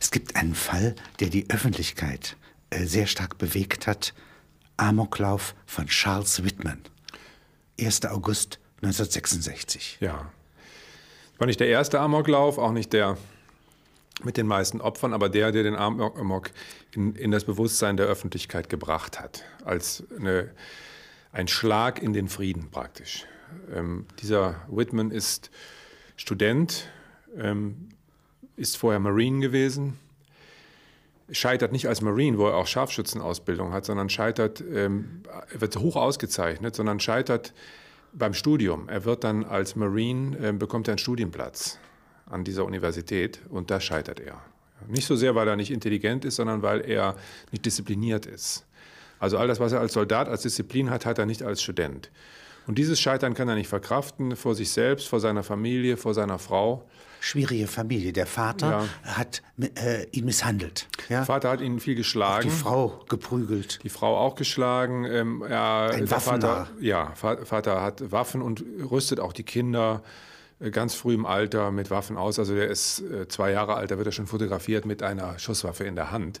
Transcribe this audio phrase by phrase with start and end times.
[0.00, 2.36] Es gibt einen Fall, der die Öffentlichkeit
[2.70, 4.14] äh, sehr stark bewegt hat.
[4.78, 6.80] Amoklauf von Charles Whitman.
[7.78, 8.06] 1.
[8.06, 9.98] August 1966.
[10.00, 10.32] Ja.
[11.38, 13.18] War nicht der erste Amoklauf, auch nicht der
[14.22, 16.50] mit den meisten Opfern, aber der, der den Amok
[16.92, 20.50] in, in das Bewusstsein der Öffentlichkeit gebracht hat, als eine,
[21.32, 23.26] ein Schlag in den Frieden praktisch.
[23.74, 25.50] Ähm, dieser Whitman ist
[26.16, 26.90] Student,
[27.36, 27.88] ähm,
[28.60, 29.98] ist vorher Marine gewesen,
[31.32, 36.74] scheitert nicht als Marine, wo er auch Scharfschützenausbildung hat, sondern scheitert, ähm, wird hoch ausgezeichnet,
[36.76, 37.54] sondern scheitert
[38.12, 38.88] beim Studium.
[38.88, 41.78] Er wird dann als Marine, äh, bekommt er einen Studienplatz
[42.26, 44.40] an dieser Universität und da scheitert er.
[44.88, 47.16] Nicht so sehr, weil er nicht intelligent ist, sondern weil er
[47.52, 48.66] nicht diszipliniert ist.
[49.18, 52.10] Also all das, was er als Soldat, als Disziplin hat, hat er nicht als Student.
[52.66, 56.38] Und dieses Scheitern kann er nicht verkraften vor sich selbst, vor seiner Familie, vor seiner
[56.38, 56.84] Frau.
[57.20, 58.12] Schwierige Familie.
[58.12, 59.14] Der Vater ja.
[59.14, 60.88] hat äh, ihn misshandelt.
[61.08, 61.18] Ja?
[61.18, 62.48] Der Vater hat ihn viel geschlagen.
[62.48, 63.80] Auch die Frau geprügelt.
[63.84, 65.04] Die Frau auch geschlagen.
[65.04, 70.02] Ähm, ja, Ein der Vater, ja, Vater hat Waffen und rüstet auch die Kinder
[70.60, 72.38] äh, ganz früh im Alter mit Waffen aus.
[72.38, 75.84] Also der ist äh, zwei Jahre alt, da wird er schon fotografiert mit einer Schusswaffe
[75.84, 76.40] in der Hand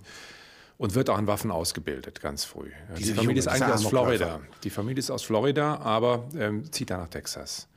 [0.80, 2.70] und wird auch an Waffen ausgebildet, ganz früh.
[2.70, 4.40] Ja, die Familie Junge, ist eigentlich aus Florida.
[4.64, 7.68] Die Familie ist aus Florida, aber ähm, zieht da nach Texas.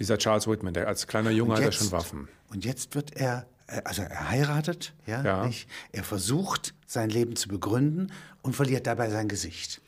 [0.00, 2.28] Dieser Charles Whitman, der als kleiner Junge hat er schon Waffen.
[2.48, 5.46] Und jetzt wird er, äh, also er heiratet, ja, ja.
[5.46, 5.68] Nicht?
[5.92, 9.82] er versucht, sein Leben zu begründen und verliert dabei sein Gesicht.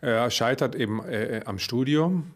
[0.00, 2.32] Er scheitert eben äh, am Studium.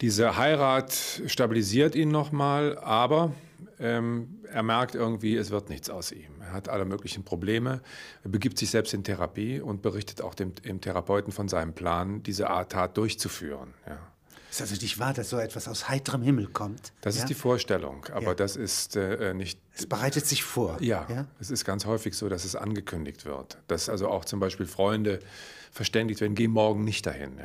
[0.00, 3.32] Diese Heirat stabilisiert ihn nochmal, aber
[3.80, 6.40] ähm, er merkt irgendwie, es wird nichts aus ihm.
[6.40, 7.80] Er hat alle möglichen Probleme,
[8.22, 12.22] er begibt sich selbst in Therapie und berichtet auch dem, dem Therapeuten von seinem Plan,
[12.22, 13.74] diese Art Tat durchzuführen.
[13.86, 13.98] Ja.
[14.52, 16.92] Ist also nicht wahr, dass so etwas aus heiterem Himmel kommt?
[17.00, 17.22] Das ja?
[17.22, 18.34] ist die Vorstellung, aber ja.
[18.34, 19.58] das ist äh, nicht.
[19.74, 20.76] Es bereitet sich vor.
[20.82, 23.56] Ja, ja, es ist ganz häufig so, dass es angekündigt wird.
[23.68, 25.20] Dass also auch zum Beispiel Freunde
[25.70, 27.40] verständigt werden, geh morgen nicht dahin.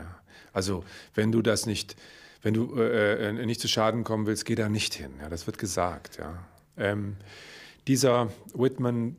[0.51, 0.84] Also
[1.16, 1.95] wenn du das nicht
[2.41, 5.12] wenn du äh, äh, nicht zu Schaden kommen willst, geh da nicht hin.
[5.22, 6.18] Ja, das wird gesagt.
[6.18, 6.44] Ja.
[6.75, 7.16] Ähm,
[7.88, 9.16] dieser Whitman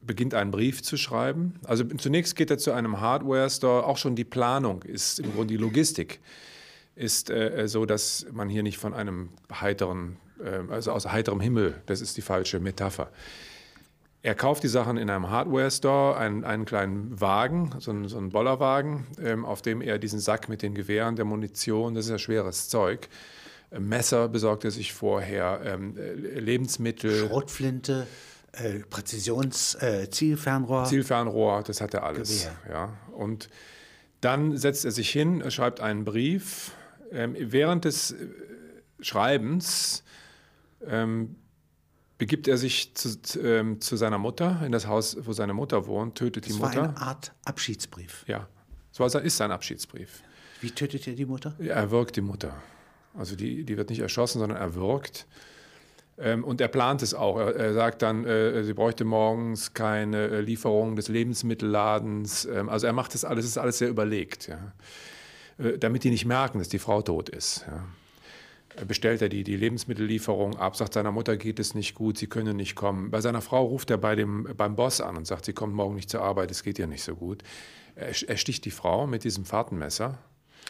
[0.00, 1.54] beginnt einen Brief zu schreiben.
[1.64, 3.86] Also zunächst geht er zu einem Hardware-Store.
[3.86, 6.20] Auch schon die Planung ist im Grunde die Logistik
[6.94, 11.80] ist äh, so, dass man hier nicht von einem heiteren, äh, also aus heiterem Himmel,
[11.86, 13.10] das ist die falsche Metapher,
[14.24, 18.30] er kauft die Sachen in einem Hardware-Store, einen, einen, kleinen Wagen, so einen, so einen
[18.30, 22.18] Bollerwagen, ähm, auf dem er diesen Sack mit den Gewehren, der Munition, das ist ja
[22.18, 23.08] schweres Zeug,
[23.72, 27.26] äh, Messer besorgt er sich vorher, ähm, äh, Lebensmittel.
[27.26, 28.06] Schrotflinte,
[28.52, 30.82] äh, Präzisions-Zielfernrohr.
[30.84, 32.44] Äh, Zielfernrohr, das hat er alles.
[32.44, 32.56] Gewehr.
[32.70, 32.92] Ja.
[33.16, 33.48] Und
[34.20, 36.70] dann setzt er sich hin, schreibt einen Brief.
[37.12, 38.28] Ähm, während des äh,
[39.00, 40.02] Schreibens
[40.86, 41.36] ähm,
[42.18, 46.16] begibt er sich zu, ähm, zu, seiner Mutter in das Haus, wo seine Mutter wohnt,
[46.16, 46.68] tötet das die Mutter.
[46.68, 48.24] Das war eine Art Abschiedsbrief.
[48.26, 48.48] Ja,
[48.96, 50.22] das ist sein Abschiedsbrief.
[50.60, 51.54] Wie tötet er die Mutter?
[51.58, 52.54] Er wirkt die Mutter.
[53.14, 55.26] Also die, die wird nicht erschossen, sondern er wirkt.
[56.18, 57.38] Ähm, und er plant es auch.
[57.38, 62.44] Er, er sagt dann, äh, sie bräuchte morgens keine äh, Lieferung des Lebensmittelladens.
[62.44, 64.72] Ähm, also er macht das alles, ist alles sehr überlegt, ja.
[65.58, 67.64] Äh, damit die nicht merken, dass die Frau tot ist.
[67.66, 67.84] Ja
[68.86, 72.54] bestellt er die, die Lebensmittellieferung ab, sagt seiner Mutter geht es nicht gut, sie könne
[72.54, 73.10] nicht kommen.
[73.10, 75.94] Bei seiner Frau ruft er bei dem, beim Boss an und sagt, sie kommt morgen
[75.94, 77.42] nicht zur Arbeit, es geht ihr nicht so gut.
[77.94, 80.18] Er, er sticht die Frau mit diesem Fahrtenmesser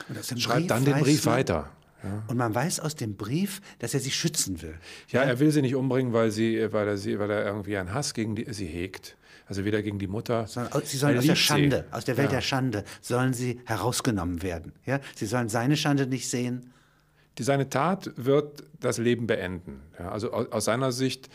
[0.09, 1.71] und schreibt dann den Brief man, weiter.
[2.03, 2.25] Ja.
[2.27, 4.75] Und man weiß aus dem Brief, dass er sie schützen will.
[5.09, 7.77] Ja, ja, er will sie nicht umbringen, weil, sie, weil, er, sie, weil er irgendwie
[7.77, 9.17] einen Hass gegen die, sie hegt.
[9.47, 10.47] Also weder gegen die Mutter.
[10.47, 11.97] Sondern sie sollen aus der Schande, sie.
[11.97, 12.37] aus der Welt ja.
[12.37, 14.73] der Schande, sollen sie herausgenommen werden.
[14.87, 15.01] Ja?
[15.15, 16.73] Sie sollen seine Schande nicht sehen,
[17.39, 19.81] die, seine Tat wird das Leben beenden.
[19.99, 21.31] Ja, also aus, aus, seiner Sicht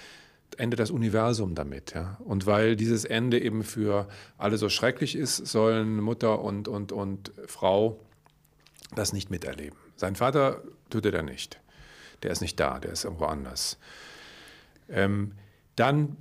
[0.58, 1.94] endet das Universum damit.
[1.94, 2.18] Ja.
[2.20, 4.08] Und weil dieses Ende eben für
[4.38, 8.00] alle so schrecklich ist, sollen Mutter und, und, und Frau
[8.96, 9.78] das nicht miterleben.
[9.96, 11.60] Sein Vater tötet er nicht.
[12.24, 13.78] Der ist nicht da, der ist irgendwo anders.
[14.90, 15.34] Ähm,
[15.76, 16.16] dann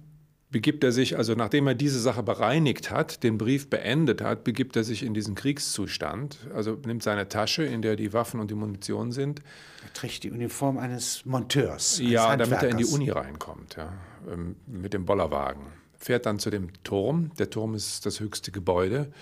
[0.57, 4.75] begibt er sich, also nachdem er diese Sache bereinigt hat, den Brief beendet hat, begibt
[4.75, 8.55] er sich in diesen Kriegszustand, also nimmt seine Tasche, in der die Waffen und die
[8.55, 9.43] Munition sind.
[9.85, 11.99] Er trägt die Uniform eines Monteurs.
[11.99, 13.93] Eines ja, damit er in die Uni reinkommt, ja,
[14.33, 15.67] ähm, mit dem Bollerwagen.
[15.99, 17.33] Fährt dann zu dem Turm.
[17.39, 19.13] Der Turm ist das höchste Gebäude.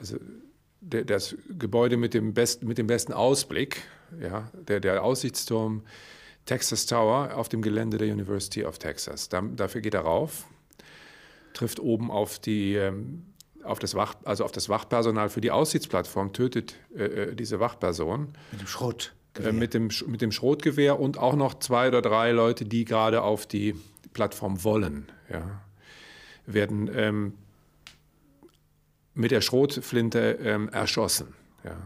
[0.00, 0.16] Also
[0.80, 3.82] das Gebäude mit dem, besten, mit dem besten Ausblick,
[4.18, 5.82] ja, der, der Aussichtsturm
[6.46, 9.28] Texas Tower auf dem Gelände der University of Texas.
[9.28, 10.46] Da, dafür geht er rauf,
[11.54, 13.24] trifft oben auf die ähm,
[13.64, 18.28] auf das Wach, also auf das Wachpersonal für die Aussichtsplattform, tötet äh, äh diese Wachperson.
[18.50, 19.12] Mit dem Schrot.
[19.42, 23.22] Äh, mit, dem, mit dem Schrotgewehr und auch noch zwei oder drei Leute, die gerade
[23.22, 23.74] auf die
[24.12, 25.62] Plattform wollen, ja,
[26.46, 27.34] werden ähm,
[29.14, 31.34] mit der Schrotflinte ähm, erschossen.
[31.64, 31.76] Ja.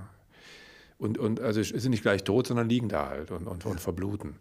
[0.98, 4.36] Und, und also sind nicht gleich tot, sondern liegen da halt und, und, und verbluten.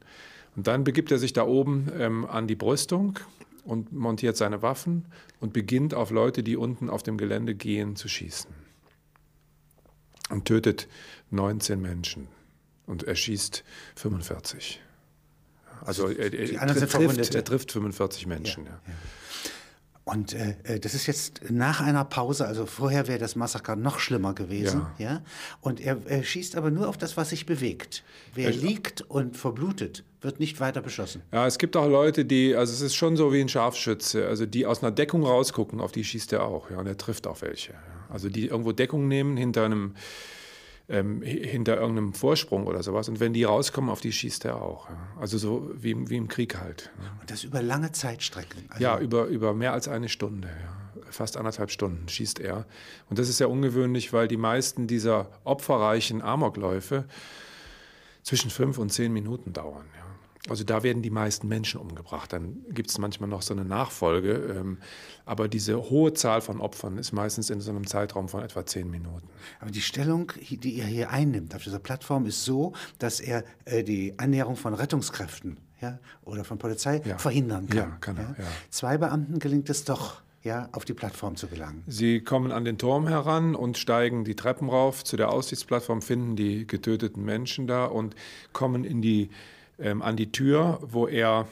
[0.56, 3.20] Und dann begibt er sich da oben ähm, an die Brüstung
[3.66, 5.06] und montiert seine Waffen
[5.40, 8.52] und beginnt auf Leute, die unten auf dem Gelände gehen, zu schießen.
[10.30, 10.88] Und tötet
[11.32, 12.28] 19 Menschen
[12.86, 13.64] und erschießt
[13.96, 14.82] 45.
[15.82, 18.66] Also er, er, er, trifft, er trifft, 45 Menschen.
[18.66, 18.94] Ja, ja.
[20.06, 23.98] Und äh, äh, das ist jetzt nach einer Pause, also vorher wäre das Massaker noch
[23.98, 25.06] schlimmer gewesen, ja.
[25.14, 25.22] ja?
[25.62, 28.04] Und er, er, schießt aber nur auf das, was sich bewegt.
[28.36, 31.24] Wer ja, liegt und verblutet, wird nicht weiter beschossen.
[31.34, 34.46] Ja, es gibt auch Leute, die, also es ist schon so wie ein Scharfschütze, also
[34.46, 37.42] die aus einer Deckung rausgucken, auf die schießt er auch, ja, und er trifft auch
[37.42, 37.74] welche.
[37.74, 37.80] Ja.
[38.08, 39.96] Also die irgendwo Deckung nehmen hinter einem
[40.88, 43.10] ähm, hinter irgendeinem Vorsprung oder sowas.
[43.10, 44.90] Und wenn die rauskommen, auf die schießt er auch.
[44.90, 44.98] Ja.
[45.20, 46.92] Also so wie, wie im Krieg halt.
[47.02, 47.18] Ja.
[47.20, 48.66] Und das über lange Zeitstrecken?
[48.70, 50.48] Also ja, über, über mehr als eine Stunde.
[50.48, 51.02] Ja.
[51.12, 52.66] Fast anderthalb Stunden schießt er.
[53.10, 57.06] Und das ist ja ungewöhnlich, weil die meisten dieser opferreichen Amokläufe
[58.22, 59.86] zwischen fünf und zehn Minuten dauern.
[59.98, 60.05] Ja.
[60.48, 62.32] Also da werden die meisten Menschen umgebracht.
[62.32, 64.56] Dann gibt es manchmal noch so eine Nachfolge.
[64.58, 64.78] Ähm,
[65.26, 68.90] aber diese hohe Zahl von Opfern ist meistens in so einem Zeitraum von etwa zehn
[68.90, 69.28] Minuten.
[69.60, 73.84] Aber die Stellung, die er hier einnimmt auf dieser Plattform, ist so, dass er äh,
[73.84, 77.18] die Annäherung von Rettungskräften ja, oder von Polizei ja.
[77.18, 77.78] verhindern kann.
[77.78, 78.36] Ja, kann er.
[78.70, 81.84] Zwei Beamten gelingt es doch, ja, auf die Plattform zu gelangen.
[81.88, 86.36] Sie kommen an den Turm heran und steigen die Treppen rauf zu der Aussichtsplattform, finden
[86.36, 88.16] die getöteten Menschen da und
[88.54, 89.32] kommen in die
[89.80, 91.48] ähm, an die Tür, wo er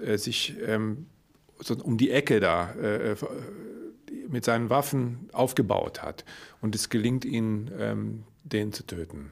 [0.00, 1.06] äh, sich ähm,
[1.60, 3.16] so um die Ecke da äh, äh,
[4.28, 6.24] mit seinen Waffen aufgebaut hat.
[6.60, 9.30] Und es gelingt ihm, ähm, den zu töten.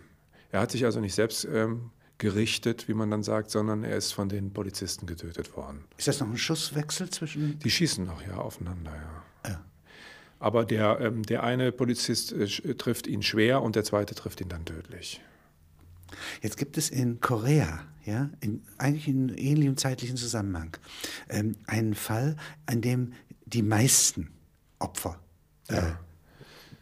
[0.51, 4.13] Er hat sich also nicht selbst ähm, gerichtet, wie man dann sagt, sondern er ist
[4.13, 5.85] von den Polizisten getötet worden.
[5.97, 7.59] Ist das noch ein Schusswechsel zwischen?
[7.59, 9.51] Die schießen noch ja aufeinander, ja.
[9.51, 9.65] ja.
[10.39, 14.49] Aber der, ähm, der eine Polizist äh, trifft ihn schwer und der zweite trifft ihn
[14.49, 15.21] dann tödlich.
[16.43, 20.77] Jetzt gibt es in Korea, ja, in, eigentlich in ähnlichem zeitlichen Zusammenhang,
[21.29, 22.37] ähm, einen Fall,
[22.67, 23.13] an dem
[23.47, 24.31] die meisten
[24.79, 25.21] Opfer
[25.69, 26.01] äh, ja.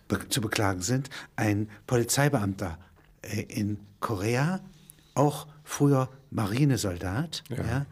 [0.09, 1.11] be zu beklagen sind.
[1.37, 2.79] Ein Polizeibeamter
[3.23, 4.61] äh, in Korea,
[5.15, 7.65] auch früher Marinesoldat, ja.
[7.65, 7.87] ja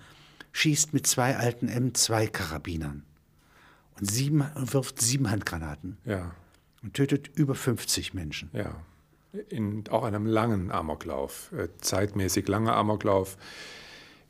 [0.53, 3.05] schießt mit zwei alten M2-Karabinern
[3.99, 6.35] und, sieben, und wirft sieben Handgranaten ja.
[6.83, 8.51] und tötet über 50 Menschen.
[8.53, 8.77] Ja
[9.49, 13.37] in auch einem langen Amoklauf, äh, zeitmäßig langer Amoklauf,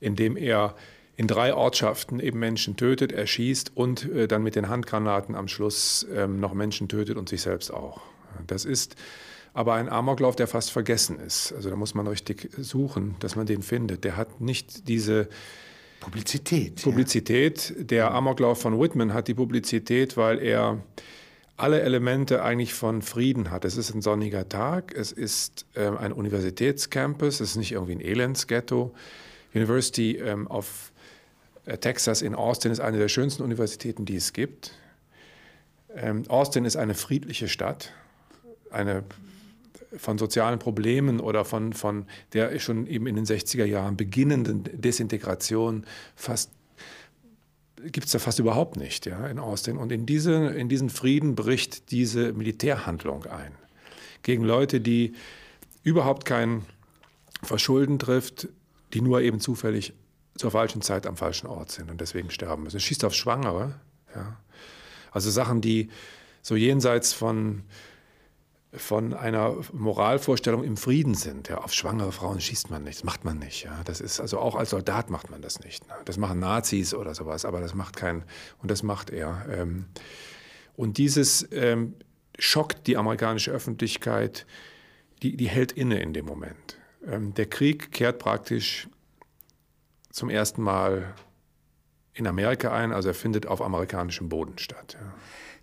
[0.00, 0.74] in dem er
[1.16, 6.06] in drei Ortschaften eben Menschen tötet, erschießt und äh, dann mit den Handgranaten am Schluss
[6.12, 8.00] ähm, noch Menschen tötet und sich selbst auch.
[8.46, 8.96] Das ist
[9.54, 11.52] aber ein Amoklauf, der fast vergessen ist.
[11.52, 14.04] Also da muss man richtig suchen, dass man den findet.
[14.04, 15.28] Der hat nicht diese
[16.00, 16.82] Publizität.
[16.82, 17.74] Publizität.
[17.76, 17.84] Ja.
[17.84, 20.82] Der Amoklauf von Whitman hat die Publizität, weil er
[21.56, 23.64] alle Elemente eigentlich von Frieden hat.
[23.64, 28.00] Es ist ein sonniger Tag, es ist ähm, ein Universitätscampus, es ist nicht irgendwie ein
[28.00, 28.94] Elendsghetto.
[29.54, 30.92] University ähm, of
[31.66, 34.72] äh, Texas in Austin ist eine der schönsten Universitäten, die es gibt.
[35.94, 37.92] Ähm, Austin ist eine friedliche Stadt,
[38.70, 39.04] eine
[39.96, 45.84] von sozialen Problemen oder von, von der schon eben in den 60er Jahren beginnenden Desintegration
[46.16, 46.50] fast
[47.90, 49.76] gibt es da fast überhaupt nicht ja, in Austin.
[49.76, 53.52] Und in, diese, in diesen Frieden bricht diese Militärhandlung ein.
[54.22, 55.14] Gegen Leute, die
[55.82, 56.64] überhaupt kein
[57.42, 58.48] Verschulden trifft,
[58.94, 59.94] die nur eben zufällig
[60.36, 62.76] zur falschen Zeit am falschen Ort sind und deswegen sterben müssen.
[62.76, 63.74] Es schießt auf Schwangere.
[64.14, 64.38] Ja.
[65.10, 65.90] Also Sachen, die
[66.40, 67.62] so jenseits von
[68.74, 71.48] von einer Moralvorstellung im Frieden sind.
[71.48, 73.64] Ja, auf schwangere Frauen schießt man nicht, das macht man nicht.
[73.64, 73.82] Ja.
[73.84, 75.86] Das ist, also auch als Soldat macht man das nicht.
[75.88, 75.94] Ne.
[76.06, 78.24] Das machen Nazis oder sowas, aber das macht kein,
[78.62, 79.44] und das macht er.
[79.50, 79.86] Ähm.
[80.74, 81.94] Und dieses ähm,
[82.38, 84.46] schockt die amerikanische Öffentlichkeit,
[85.22, 86.78] die, die hält inne in dem Moment.
[87.06, 88.88] Ähm, der Krieg kehrt praktisch
[90.10, 91.14] zum ersten Mal
[92.14, 94.96] in Amerika ein, also er findet auf amerikanischem Boden statt.
[94.98, 95.14] Ja.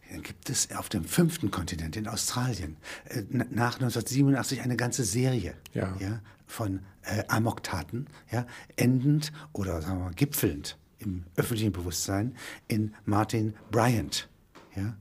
[0.10, 5.54] Dann gibt es auf dem fünften Kontinent, in Australien, äh, nach 1987 eine ganze Serie
[5.74, 5.96] ja.
[6.00, 12.36] Ja, von äh, Amoktaten, ja, endend oder sagen wir mal, gipfelnd im öffentlichen Bewusstsein
[12.68, 14.28] in Martin Bryant.
[14.76, 14.96] Ja,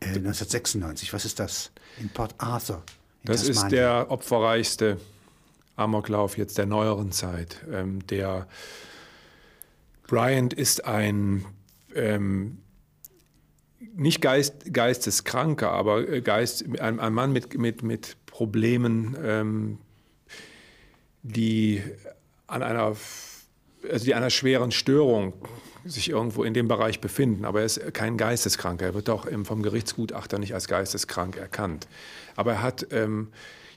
[0.00, 1.72] äh, 1996, was ist das?
[1.98, 2.82] In Port Arthur.
[3.22, 3.64] In das Tasmanien.
[3.64, 5.00] ist der opferreichste
[5.76, 7.64] Amoklauf jetzt der neueren Zeit.
[7.70, 8.46] Ähm, der
[10.06, 11.46] Bryant ist ein
[11.94, 12.58] ähm,
[14.00, 19.78] nicht Geist, Geisteskranker, aber äh, Geist, ein, ein Mann mit, mit, mit Problemen, ähm,
[21.22, 21.82] die
[22.46, 22.96] an einer,
[23.90, 25.34] also die einer schweren Störung
[25.84, 28.86] sich irgendwo in dem Bereich befinden, aber er ist kein Geisteskranker.
[28.86, 31.86] Er wird auch vom Gerichtsgutachter nicht als geisteskrank erkannt.
[32.36, 33.28] Aber er hat, ähm,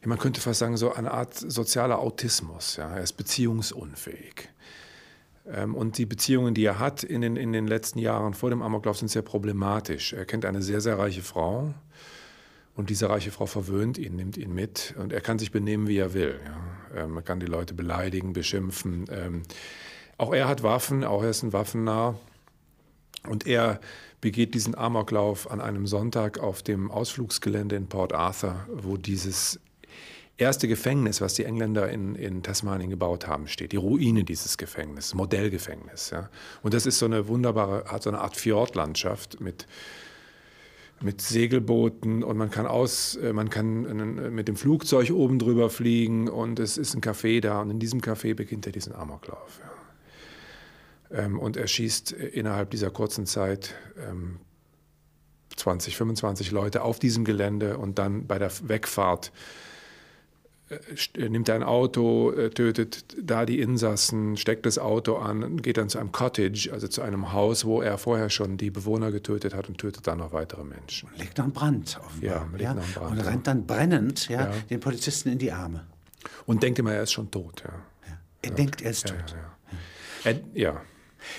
[0.05, 2.77] man könnte fast sagen, so eine Art sozialer Autismus.
[2.77, 2.95] Ja?
[2.95, 4.49] Er ist beziehungsunfähig.
[5.47, 8.61] Ähm, und die Beziehungen, die er hat in den, in den letzten Jahren vor dem
[8.61, 10.13] Amoklauf, sind sehr problematisch.
[10.13, 11.73] Er kennt eine sehr, sehr reiche Frau.
[12.75, 15.97] Und diese reiche Frau verwöhnt ihn, nimmt ihn mit und er kann sich benehmen, wie
[15.97, 16.39] er will.
[16.43, 17.03] Ja.
[17.03, 19.05] Ähm, man kann die Leute beleidigen, beschimpfen.
[19.11, 19.43] Ähm,
[20.17, 22.15] auch er hat Waffen, auch er ist ein Waffennah.
[23.27, 23.79] Und er
[24.21, 29.59] begeht diesen Amoklauf an einem Sonntag auf dem Ausflugsgelände in Port Arthur, wo dieses
[30.37, 33.71] erste Gefängnis, was die Engländer in, in Tasmanien gebaut haben, steht.
[33.71, 36.09] Die Ruine dieses Gefängnisses, Modellgefängnis.
[36.09, 36.29] Ja.
[36.61, 39.67] Und das ist so eine wunderbare, hat so eine Art Fjordlandschaft mit
[41.01, 46.29] mit Segelbooten und man kann aus, äh, man kann mit dem Flugzeug oben drüber fliegen
[46.29, 49.59] und es ist ein Café da und in diesem Café beginnt er diesen Amoklauf.
[51.11, 51.25] Ja.
[51.25, 53.75] Ähm, und er schießt innerhalb dieser kurzen Zeit
[55.57, 59.31] 20, ähm, 25 Leute auf diesem Gelände und dann bei der Wegfahrt äh,
[61.17, 65.99] nimmt ein Auto, äh, tötet da die Insassen, steckt das Auto an, geht dann zu
[65.99, 69.77] einem Cottage, also zu einem Haus, wo er vorher schon die Bewohner getötet hat und
[69.77, 71.09] tötet dann noch weitere Menschen.
[71.17, 72.73] Legt noch einen Brand auf ja, legt ja?
[72.73, 75.85] Brand, und rennt dann brennend ja, ja, den Polizisten in die Arme.
[76.45, 77.63] Und denkt immer, er ist schon tot.
[77.65, 77.73] Ja.
[78.41, 79.35] Er denkt, er ist tot.
[80.23, 80.81] Er, ja.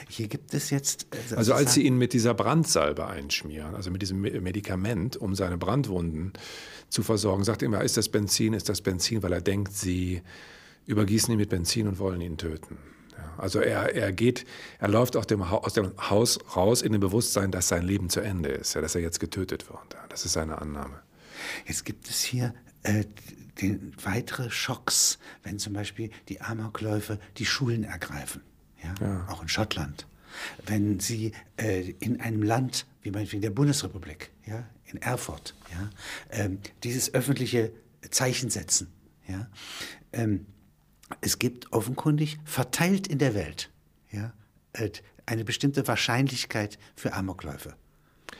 [0.08, 1.06] Hier gibt es jetzt.
[1.10, 5.58] Also, also als sie ihn mit dieser Brandsalbe einschmieren, also mit diesem Medikament, um seine
[5.58, 6.32] Brandwunden
[6.88, 10.22] zu versorgen, sagt er immer, ist das Benzin, ist das Benzin, weil er denkt, sie
[10.86, 12.78] übergießen ihn mit Benzin und wollen ihn töten.
[13.12, 14.44] Ja, also er, er geht,
[14.78, 18.20] er läuft aus dem, aus dem Haus raus in dem Bewusstsein, dass sein Leben zu
[18.20, 19.94] Ende ist, ja, dass er jetzt getötet wird.
[19.94, 21.00] Ja, das ist seine Annahme.
[21.66, 23.04] Jetzt gibt es hier äh,
[23.60, 28.42] den, weitere Schocks, wenn zum Beispiel die Amokläufe die Schulen ergreifen
[28.84, 29.28] ja, ja.
[29.28, 30.06] auch in Schottland,
[30.66, 35.90] wenn sie äh, in einem Land wie meinetwegen der Bundesrepublik, ja, in Erfurt, ja,
[36.30, 37.72] ähm, dieses öffentliche
[38.10, 38.92] Zeichen setzen.
[39.28, 39.48] Ja,
[40.12, 40.46] ähm,
[41.20, 43.70] es gibt offenkundig verteilt in der Welt
[44.10, 44.32] ja,
[44.72, 44.90] äh,
[45.26, 47.74] eine bestimmte Wahrscheinlichkeit für Amokläufe.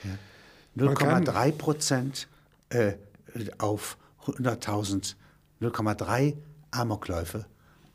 [0.03, 0.17] Ja.
[0.77, 2.27] 0,3 Prozent
[2.69, 2.93] äh,
[3.57, 5.15] auf 100.000,
[5.61, 6.35] 0,3
[6.71, 7.45] Amokläufe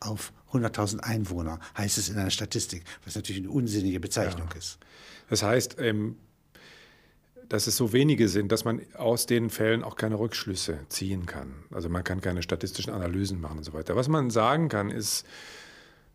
[0.00, 4.58] auf 100.000 Einwohner, heißt es in einer Statistik, was natürlich eine unsinnige Bezeichnung ja.
[4.58, 4.78] ist.
[5.28, 6.16] Das heißt, ähm,
[7.50, 11.64] dass es so wenige sind, dass man aus den Fällen auch keine Rückschlüsse ziehen kann.
[11.72, 13.96] Also man kann keine statistischen Analysen machen und so weiter.
[13.96, 15.26] Was man sagen kann, ist,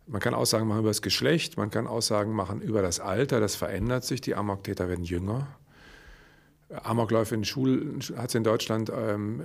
[0.07, 3.55] man kann Aussagen machen über das Geschlecht, man kann Aussagen machen über das Alter, das
[3.55, 5.47] verändert sich, die Amoktäter werden jünger.
[6.69, 9.41] Amokläufe in Schulen hat es in Deutschland ähm,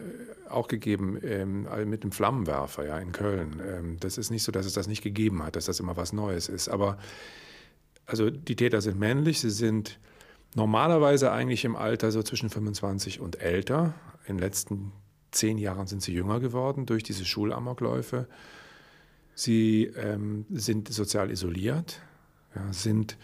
[0.49, 3.61] auch gegeben, ähm, mit einem Flammenwerfer ja, in Köln.
[3.65, 6.13] Ähm, das ist nicht so, dass es das nicht gegeben hat, dass das immer was
[6.13, 6.69] Neues ist.
[6.69, 6.99] Aber
[8.07, 9.99] also die Täter sind männlich, sie sind
[10.55, 13.95] normalerweise eigentlich im Alter so zwischen 25 und älter.
[14.27, 14.93] In den letzten
[15.31, 18.27] zehn Jahren sind sie jünger geworden durch diese Schulamokläufe.
[19.35, 22.01] Sie ähm, sind sozial isoliert,
[22.55, 23.17] ja, sind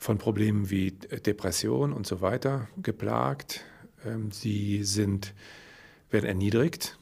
[0.00, 3.64] von Problemen wie Depression und so weiter geplagt.
[4.04, 5.34] Ähm, sie sind,
[6.10, 6.98] werden erniedrigt,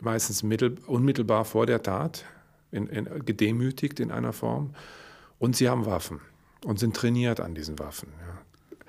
[0.00, 2.24] meistens mittel, unmittelbar vor der Tat,
[2.72, 4.74] in, in, gedemütigt in einer Form.
[5.38, 6.20] Und sie haben Waffen
[6.64, 8.08] und sind trainiert an diesen Waffen.
[8.18, 8.86] Ja.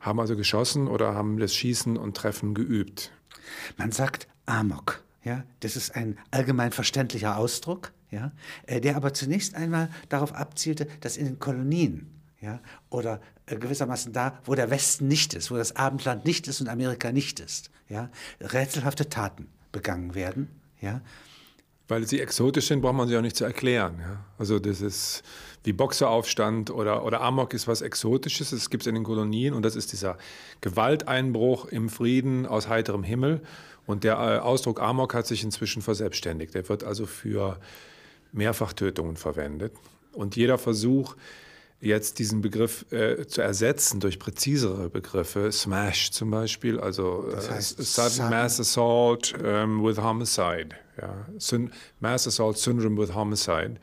[0.00, 3.12] Haben also geschossen oder haben das Schießen und Treffen geübt.
[3.76, 5.02] Man sagt Amok.
[5.22, 8.32] Ja, das ist ein allgemein verständlicher Ausdruck, ja,
[8.66, 12.13] äh, der aber zunächst einmal darauf abzielte, dass in den Kolonien
[12.44, 12.60] ja,
[12.90, 16.68] oder äh, gewissermaßen da, wo der Westen nicht ist, wo das Abendland nicht ist und
[16.68, 18.10] Amerika nicht ist, ja,
[18.40, 20.48] rätselhafte Taten begangen werden,
[20.80, 21.00] ja.
[21.86, 23.98] Weil sie exotisch sind, braucht man sie auch nicht zu erklären.
[24.00, 24.24] Ja?
[24.38, 25.22] Also das ist
[25.64, 29.62] wie Boxeraufstand oder, oder Amok ist was Exotisches, das gibt es in den Kolonien und
[29.64, 30.16] das ist dieser
[30.62, 33.42] Gewalteinbruch im Frieden aus heiterem Himmel.
[33.84, 36.54] Und der äh, Ausdruck Amok hat sich inzwischen verselbstständigt.
[36.54, 37.58] Der wird also für
[38.32, 39.74] Mehrfachtötungen verwendet.
[40.12, 41.16] Und jeder Versuch,
[41.84, 47.78] jetzt diesen Begriff äh, zu ersetzen durch präzisere Begriffe, Smash zum Beispiel, also das heißt,
[47.78, 51.26] äh, Sudden Mass Assault ähm, with Homicide, ja,
[52.00, 53.76] Mass Assault Syndrome with Homicide,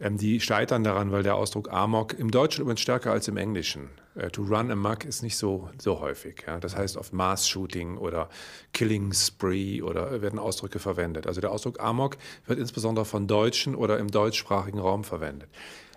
[0.00, 3.90] ähm, die scheitern daran, weil der Ausdruck Amok im Deutschen übrigens stärker als im Englischen.
[4.14, 6.44] Äh, to run amok ist nicht so, so häufig.
[6.46, 6.58] Ja.
[6.58, 8.28] Das heißt oft Mass Shooting oder
[8.72, 11.26] Killing Spree oder werden Ausdrücke verwendet.
[11.26, 12.16] Also der Ausdruck Amok
[12.46, 15.48] wird insbesondere von Deutschen oder im deutschsprachigen Raum verwendet.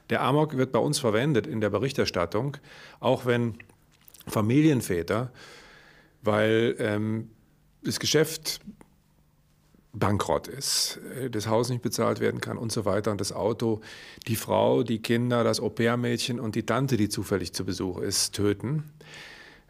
[0.09, 2.57] Der Amok wird bei uns verwendet in der Berichterstattung,
[2.99, 3.55] auch wenn
[4.27, 5.31] Familienväter,
[6.21, 7.29] weil ähm,
[7.83, 8.59] das Geschäft
[9.93, 13.81] bankrott ist, äh, das Haus nicht bezahlt werden kann und so weiter und das Auto,
[14.27, 18.91] die Frau, die Kinder, das Au-pair-Mädchen und die Tante, die zufällig zu Besuch ist, töten.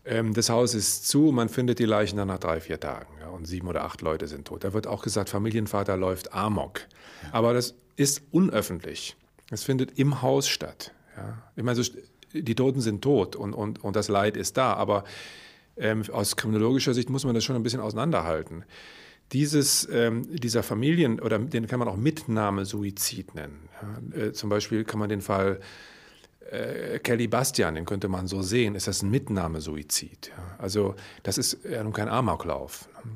[0.05, 3.29] Ähm, das Haus ist zu, man findet die Leichen dann nach drei, vier Tagen ja,
[3.29, 4.63] und sieben oder acht Leute sind tot.
[4.63, 6.81] Da wird auch gesagt, Familienvater läuft amok.
[7.31, 9.15] Aber das ist unöffentlich.
[9.49, 10.93] Es findet im Haus statt.
[11.15, 11.43] Ja.
[11.55, 11.81] Ich meine,
[12.33, 15.03] die Toten sind tot und, und, und das Leid ist da, aber
[15.77, 18.65] ähm, aus kriminologischer Sicht muss man das schon ein bisschen auseinanderhalten.
[19.33, 23.69] Dieses, ähm, dieser Familien, oder den kann man auch Mitnahmesuizid nennen.
[24.13, 24.19] Ja.
[24.19, 25.59] Äh, zum Beispiel kann man den Fall
[26.49, 30.31] äh, Kelly Bastian, den könnte man so sehen, ist das ein Mitnahmesuizid.
[30.35, 30.55] Ja.
[30.57, 33.11] Also das ist ja nun kein Amoklauf, ne?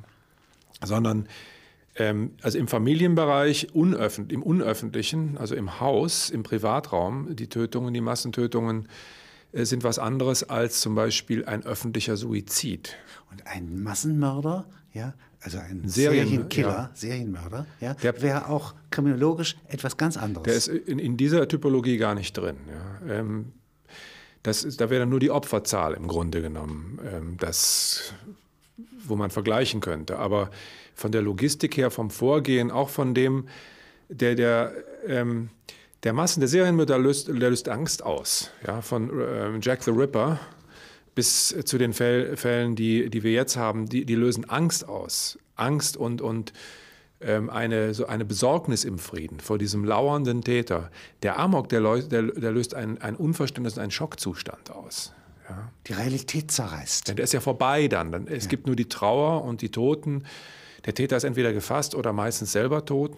[0.84, 1.28] sondern
[2.42, 8.88] also im Familienbereich, unöffentlich, im Unöffentlichen, also im Haus, im Privatraum, die Tötungen, die Massentötungen
[9.52, 12.96] äh, sind was anderes als zum Beispiel ein öffentlicher Suizid.
[13.30, 16.92] Und ein Massenmörder, ja, also ein Serien, Serienkiller, ja.
[16.94, 20.46] Serienmörder, ja, der wäre auch kriminologisch etwas ganz anderes.
[20.46, 22.58] Der ist in, in dieser Typologie gar nicht drin.
[22.70, 23.16] Ja.
[23.16, 23.52] Ähm,
[24.44, 28.14] das ist, da wäre dann nur die Opferzahl im Grunde genommen, ähm, das,
[29.06, 30.18] wo man vergleichen könnte.
[30.18, 30.50] Aber
[31.02, 33.48] von der Logistik her, vom Vorgehen, auch von dem,
[34.10, 34.74] der, der,
[35.06, 35.50] ähm,
[36.04, 38.52] der Massen, der Serienmörder löst, der löst Angst aus.
[38.66, 40.40] Ja, von ähm, Jack the Ripper
[41.14, 45.38] bis zu den Fällen, die, die wir jetzt haben, die, die lösen Angst aus.
[45.56, 46.54] Angst und, und
[47.20, 50.90] ähm, eine, so eine Besorgnis im Frieden vor diesem lauernden Täter.
[51.22, 55.14] Der Amok, der, der, der löst ein, ein Unverständnis und einen Schockzustand aus.
[55.50, 55.72] Ja.
[55.88, 57.10] Die Realität zerreißt.
[57.10, 58.12] Denn der ist ja vorbei dann.
[58.12, 58.50] dann es ja.
[58.50, 60.24] gibt nur die Trauer und die Toten.
[60.86, 63.18] Der Täter ist entweder gefasst oder meistens selber tot.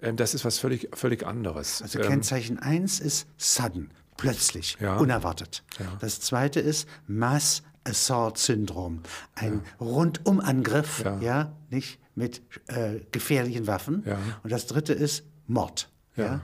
[0.00, 1.82] Ähm, das ist was völlig, völlig anderes.
[1.82, 4.96] Also Kennzeichen 1 ist sudden, plötzlich, ja.
[4.96, 5.64] unerwartet.
[5.78, 5.96] Ja.
[6.00, 9.02] Das zweite ist Mass Assault Syndrom,
[9.36, 9.86] ein ja.
[9.86, 11.52] Rundumangriff, ja.
[11.70, 14.02] nicht mit äh, gefährlichen Waffen.
[14.42, 15.88] Und das dritte ist Mord.
[16.16, 16.40] Ja.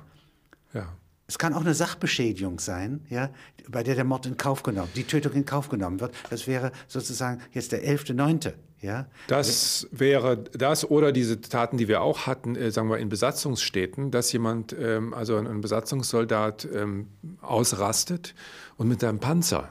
[0.72, 0.88] ja.
[1.32, 3.30] Es kann auch eine Sachbeschädigung sein, ja,
[3.66, 6.14] bei der der Mord in Kauf genommen, die Tötung in Kauf genommen wird.
[6.28, 8.52] Das wäre sozusagen jetzt der 11.9.
[8.82, 9.06] Ja?
[9.28, 14.10] Das wäre das oder diese Taten, die wir auch hatten, äh, sagen wir in Besatzungsstädten,
[14.10, 17.08] dass jemand, ähm, also ein Besatzungssoldat, ähm,
[17.40, 18.34] ausrastet
[18.76, 19.70] und mit einem Panzer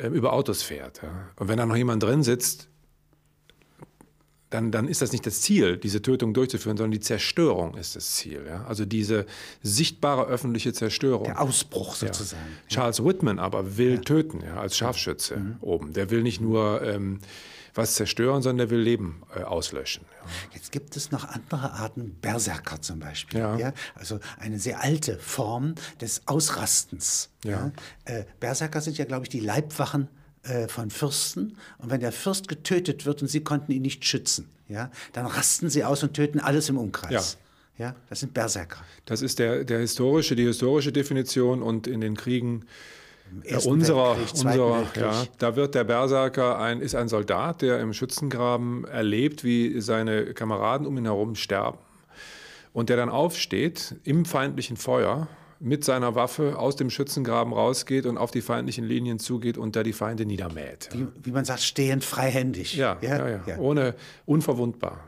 [0.00, 1.00] ähm, über Autos fährt.
[1.00, 1.28] Ja?
[1.36, 2.70] Und wenn da noch jemand drin sitzt,
[4.50, 8.12] dann, dann ist das nicht das Ziel, diese Tötung durchzuführen, sondern die Zerstörung ist das
[8.12, 8.44] Ziel.
[8.46, 8.64] Ja?
[8.66, 9.26] Also diese
[9.62, 11.24] sichtbare öffentliche Zerstörung.
[11.24, 12.42] Der Ausbruch sozusagen.
[12.68, 12.76] Ja.
[12.76, 14.00] Charles Whitman aber will ja.
[14.00, 15.56] töten ja, als Scharfschütze mhm.
[15.60, 15.92] oben.
[15.94, 17.18] Der will nicht nur ähm,
[17.74, 20.04] was zerstören, sondern der will Leben äh, auslöschen.
[20.10, 20.30] Ja.
[20.54, 23.40] Jetzt gibt es noch andere Arten, Berserker zum Beispiel.
[23.40, 23.72] Ja.
[23.96, 27.30] Also eine sehr alte Form des Ausrastens.
[27.44, 30.08] Äh, Berserker sind ja, glaube ich, die Leibwachen
[30.48, 31.56] äh, von Fürsten.
[31.78, 35.70] Und wenn der Fürst getötet wird und sie konnten ihn nicht schützen, ja, dann rasten
[35.70, 37.12] sie aus und töten alles im Umkreis.
[37.12, 37.40] Ja.
[37.78, 38.78] Ja, das sind Berserker.
[39.04, 42.64] Das ist der, der historische, die historische Definition und in den Kriegen
[43.44, 48.84] ja, unserer, unserer ja, da wird der Berserker ein, ist ein Soldat, der im Schützengraben
[48.86, 51.78] erlebt, wie seine Kameraden um ihn herum sterben
[52.72, 55.28] und der dann aufsteht im feindlichen Feuer
[55.60, 59.82] mit seiner Waffe aus dem Schützengraben rausgeht und auf die feindlichen Linien zugeht und da
[59.82, 60.88] die Feinde niedermäht.
[60.92, 62.74] Wie, wie man sagt, stehend freihändig.
[62.74, 63.58] Ja, ja, ja, ja.
[63.58, 63.94] ohne
[64.26, 65.00] unverwundbar.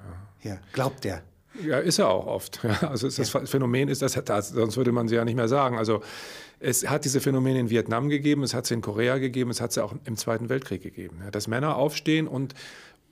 [0.42, 1.22] Ja, glaubt der.
[1.64, 2.60] Ja, ist er auch oft.
[2.82, 5.76] Also das Phänomen ist das, sonst würde man sie ja nicht mehr sagen.
[5.76, 6.02] Also
[6.60, 9.72] es hat diese Phänomene in Vietnam gegeben, es hat sie in Korea gegeben, es hat
[9.72, 11.22] sie auch im Zweiten Weltkrieg gegeben.
[11.32, 12.54] Dass Männer aufstehen und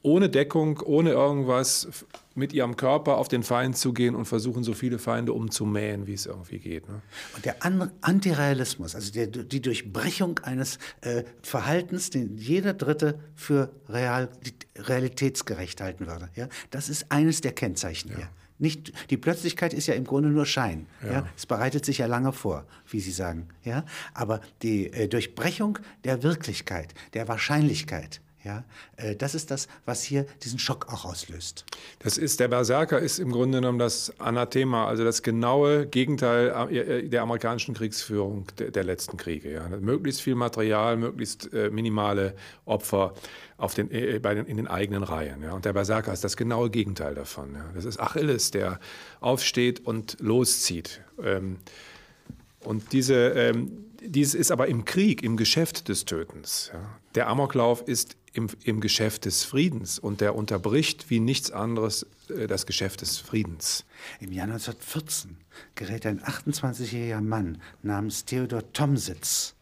[0.07, 1.89] ohne Deckung, ohne irgendwas
[2.37, 6.27] mit ihrem Körper auf den Feind zugehen und versuchen, so viele Feinde umzumähen, wie es
[6.27, 6.89] irgendwie geht.
[6.89, 7.03] Ne?
[7.35, 13.73] Und der An Antirealismus, also der, die Durchbrechung eines äh, Verhaltens, den jeder Dritte für
[13.89, 14.29] real,
[14.77, 18.17] realitätsgerecht halten würde, ja, das ist eines der Kennzeichen ja.
[18.17, 18.29] hier.
[18.59, 20.87] Nicht, die Plötzlichkeit ist ja im Grunde nur Schein.
[21.03, 21.13] Ja.
[21.13, 21.29] ja.
[21.37, 23.49] Es bereitet sich ja lange vor, wie Sie sagen.
[23.65, 23.85] Ja?
[24.15, 28.65] Aber die äh, Durchbrechung der Wirklichkeit, der Wahrscheinlichkeit, ja,
[28.97, 31.65] äh, das ist das, was hier diesen Schock auch auslöst.
[31.99, 36.79] Das ist, der Berserker ist im Grunde genommen das Anathema, also das genaue Gegenteil äh,
[36.79, 39.53] äh, der amerikanischen Kriegsführung der, letzten Kriege.
[39.53, 39.69] Ja.
[39.69, 43.15] Möglichst viel Material, möglichst minimale Opfer
[43.57, 43.89] auf den,
[44.23, 45.43] bei den, in den eigenen Reihen.
[45.43, 45.53] Ja.
[45.53, 47.55] Und der Berserker ist das genaue Gegenteil davon.
[47.55, 47.65] Ja.
[47.75, 48.79] Das ist Achilles, der
[49.21, 51.01] aufsteht und loszieht.
[51.21, 51.57] Ähm,
[52.61, 56.71] und diese, ähm, dies ist aber im Krieg, im Geschäft des Tötens.
[57.15, 62.47] Der Amoklauf ist im, im Geschäft des Friedens und der unterbricht wie nichts anderes äh,
[62.47, 63.85] das Geschäft des Friedens.
[64.21, 65.37] Im Jahr 1914
[65.75, 69.55] gerät ein 28-jähriger Mann namens Theodor Tomsitz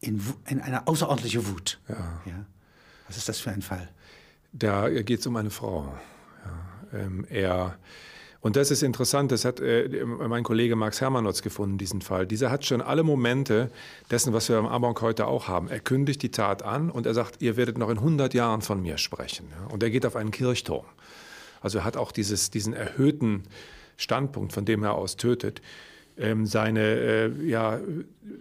[0.00, 1.78] in, in eine außerordentliche Wut.
[1.88, 2.22] Ja.
[2.26, 2.44] ja.
[3.06, 3.88] Was ist das für ein Fall?
[4.52, 5.96] Da geht es um eine Frau.
[6.92, 7.78] Ähm, er
[8.42, 12.26] und das ist interessant, das hat äh, mein Kollege Max Hermannotz gefunden, diesen Fall.
[12.26, 13.70] Dieser hat schon alle Momente
[14.10, 15.68] dessen, was wir am Amok heute auch haben.
[15.68, 18.82] Er kündigt die Tat an und er sagt, ihr werdet noch in 100 Jahren von
[18.82, 19.46] mir sprechen.
[19.70, 20.84] Und er geht auf einen Kirchturm.
[21.60, 23.44] Also er hat auch dieses, diesen erhöhten
[23.96, 25.62] Standpunkt, von dem er aus tötet
[26.22, 27.80] ähm, seine äh, ja,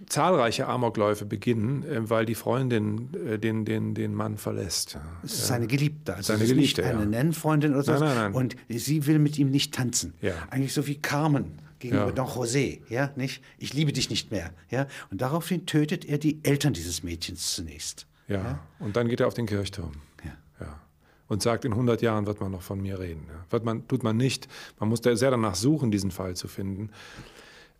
[0.08, 4.98] zahlreiche Amokläufe beginnen, äh, weil die Freundin äh, den, den, den Mann verlässt.
[5.24, 7.06] Es ist seine Geliebte, also seine Geliebte, nicht eine ja.
[7.06, 7.92] Nennfreundin oder so.
[7.94, 8.34] Nein, nein, nein.
[8.34, 10.14] Und sie will mit ihm nicht tanzen.
[10.22, 10.34] Ja.
[10.50, 12.12] Eigentlich so wie Carmen gegenüber Ja.
[12.12, 13.44] Don José, ja, nicht?
[13.58, 14.88] Ich liebe dich nicht mehr, ja?
[15.10, 18.08] Und daraufhin tötet er die Eltern dieses Mädchens zunächst.
[18.28, 18.60] Ja.
[18.80, 19.92] Und dann geht er auf den Kirchturm.
[20.24, 20.32] Ja.
[20.66, 20.80] Ja.
[21.28, 23.26] Und sagt, in 100 Jahren wird man noch von mir reden.
[23.28, 23.46] Ja.
[23.50, 24.48] Wird man, tut man nicht.
[24.80, 26.90] Man muss da sehr danach suchen, diesen Fall zu finden.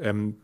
[0.02, 0.38] Ähm,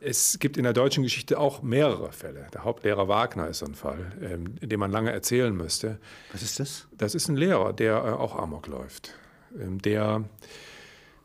[0.00, 2.46] es gibt in der deutschen Geschichte auch mehrere Fälle.
[2.54, 5.98] Der Hauptlehrer Wagner ist so ein Fall, ähm, den man lange erzählen müsste.
[6.32, 6.88] Was ist das?
[6.96, 9.14] Das ist ein Lehrer, der äh, auch Amok läuft.
[9.58, 10.24] Ähm, der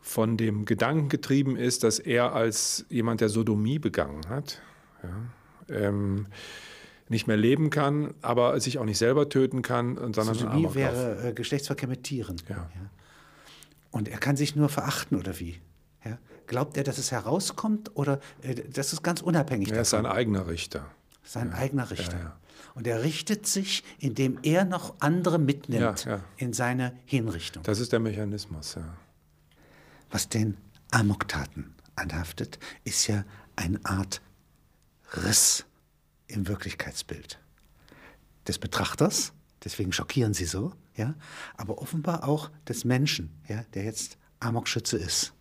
[0.01, 4.61] von dem Gedanken getrieben ist, dass er als jemand, der Sodomie begangen hat,
[5.01, 6.27] ja, ähm,
[7.07, 11.33] nicht mehr leben kann, aber sich auch nicht selber töten kann, sondern Sodomie wäre äh,
[11.33, 12.35] Geschlechtsverkehr mit Tieren.
[12.49, 12.69] Ja.
[13.91, 15.59] Und er kann sich nur verachten, oder wie?
[16.05, 16.17] Ja?
[16.47, 20.47] Glaubt er, dass es herauskommt oder äh, das ist ganz unabhängig Er ist sein eigener
[20.47, 20.85] Richter.
[21.23, 22.17] Sein eigener Richter.
[22.17, 22.37] Ja, ja.
[22.75, 26.23] Und er richtet sich, indem er noch andere mitnimmt Ja, ja.
[26.37, 27.63] in seine Hinrichtung.
[27.63, 28.75] Das ist der Mechanismus.
[28.75, 28.95] Ja.
[30.11, 30.57] Was den
[30.91, 33.23] Amoktaten anhaftet, ist ja
[33.55, 34.21] eine Art
[35.13, 35.65] Riss
[36.27, 37.39] im Wirklichkeitsbild
[38.47, 41.15] des Betrachters, deswegen schockieren sie so, ja,
[41.57, 45.33] aber offenbar auch des Menschen, ja, der jetzt Amokschütze ist.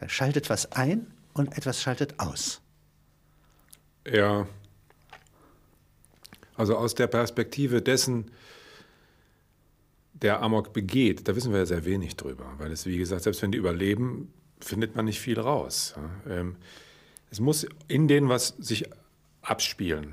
[0.00, 2.60] Da schaltet was ein und etwas schaltet aus.
[4.10, 4.46] Ja.
[6.56, 8.30] Also aus der Perspektive dessen,
[10.14, 13.42] der Amok begeht, da wissen wir ja sehr wenig drüber, weil es, wie gesagt, selbst
[13.42, 15.94] wenn die überleben, findet man nicht viel raus.
[16.28, 16.56] Ähm,
[17.30, 18.90] Es muss in denen was sich
[19.42, 20.12] abspielen,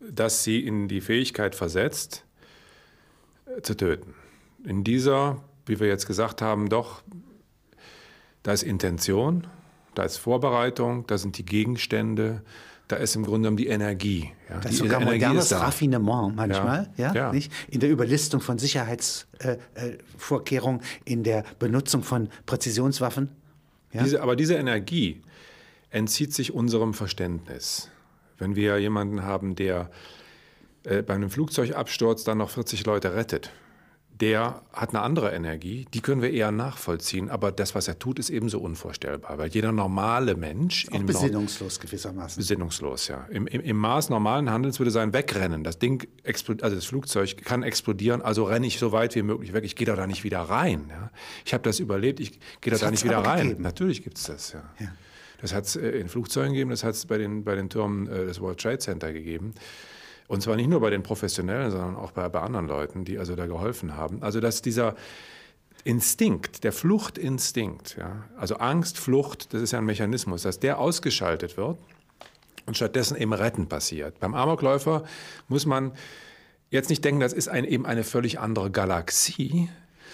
[0.00, 2.24] das sie in die Fähigkeit versetzt,
[3.46, 4.14] äh, zu töten.
[4.64, 7.02] In dieser, wie wir jetzt gesagt haben, doch,
[8.46, 9.44] da ist Intention,
[9.96, 12.42] da ist Vorbereitung, da sind die Gegenstände,
[12.86, 14.30] da ist im Grunde genommen die Energie.
[14.48, 14.60] Ja.
[14.60, 15.52] Das die ist sogar Energie modernes.
[15.52, 17.32] Raffinement manchmal, ja, Ja.
[17.32, 17.52] Nicht?
[17.66, 23.30] in der Überlistung von Sicherheitsvorkehrungen, äh, Vorkehrungen, in der Benutzung von Präzisionswaffen.
[23.92, 24.04] Ja?
[24.04, 25.22] Diese, aber diese Energie
[25.90, 27.90] entzieht sich unserem Verständnis.
[28.38, 29.90] Wenn wir jemanden haben, der
[30.84, 33.50] äh, bei einem Flugzeugabsturz dann noch 40 Leute rettet,
[34.20, 38.18] der hat eine andere Energie, die können wir eher nachvollziehen, aber das, was er tut,
[38.18, 42.40] ist ebenso unvorstellbar, weil jeder normale Mensch Auch im besinnungslos gewissermaßen.
[42.40, 43.26] Besinnungslos, ja.
[43.30, 45.64] Im, im, Im Maß normalen Handelns würde sein Wegrennen.
[45.64, 49.64] Das Ding, also das Flugzeug kann explodieren, also renne ich so weit wie möglich weg.
[49.64, 50.86] Ich gehe da, da nicht wieder rein.
[50.88, 51.10] Ja.
[51.44, 53.42] Ich habe das überlebt, ich gehe da, da nicht wieder rein.
[53.42, 53.62] gegeben.
[53.62, 54.62] Natürlich gibt es das, ja.
[54.78, 54.88] Ja.
[55.40, 58.06] Das hat es äh, in Flugzeugen gegeben, das hat es bei den, bei den Türmen
[58.08, 59.52] äh, des World Trade Center gegeben.
[60.28, 63.36] Und zwar nicht nur bei den Professionellen, sondern auch bei, bei anderen Leuten, die also
[63.36, 64.22] da geholfen haben.
[64.22, 64.96] Also dass dieser
[65.84, 71.56] Instinkt, der Fluchtinstinkt, ja, also Angst, Flucht, das ist ja ein Mechanismus, dass der ausgeschaltet
[71.56, 71.78] wird
[72.66, 74.18] und stattdessen eben Retten passiert.
[74.18, 75.04] Beim Amokläufer
[75.46, 75.92] muss man
[76.70, 79.68] jetzt nicht denken, das ist ein, eben eine völlig andere Galaxie,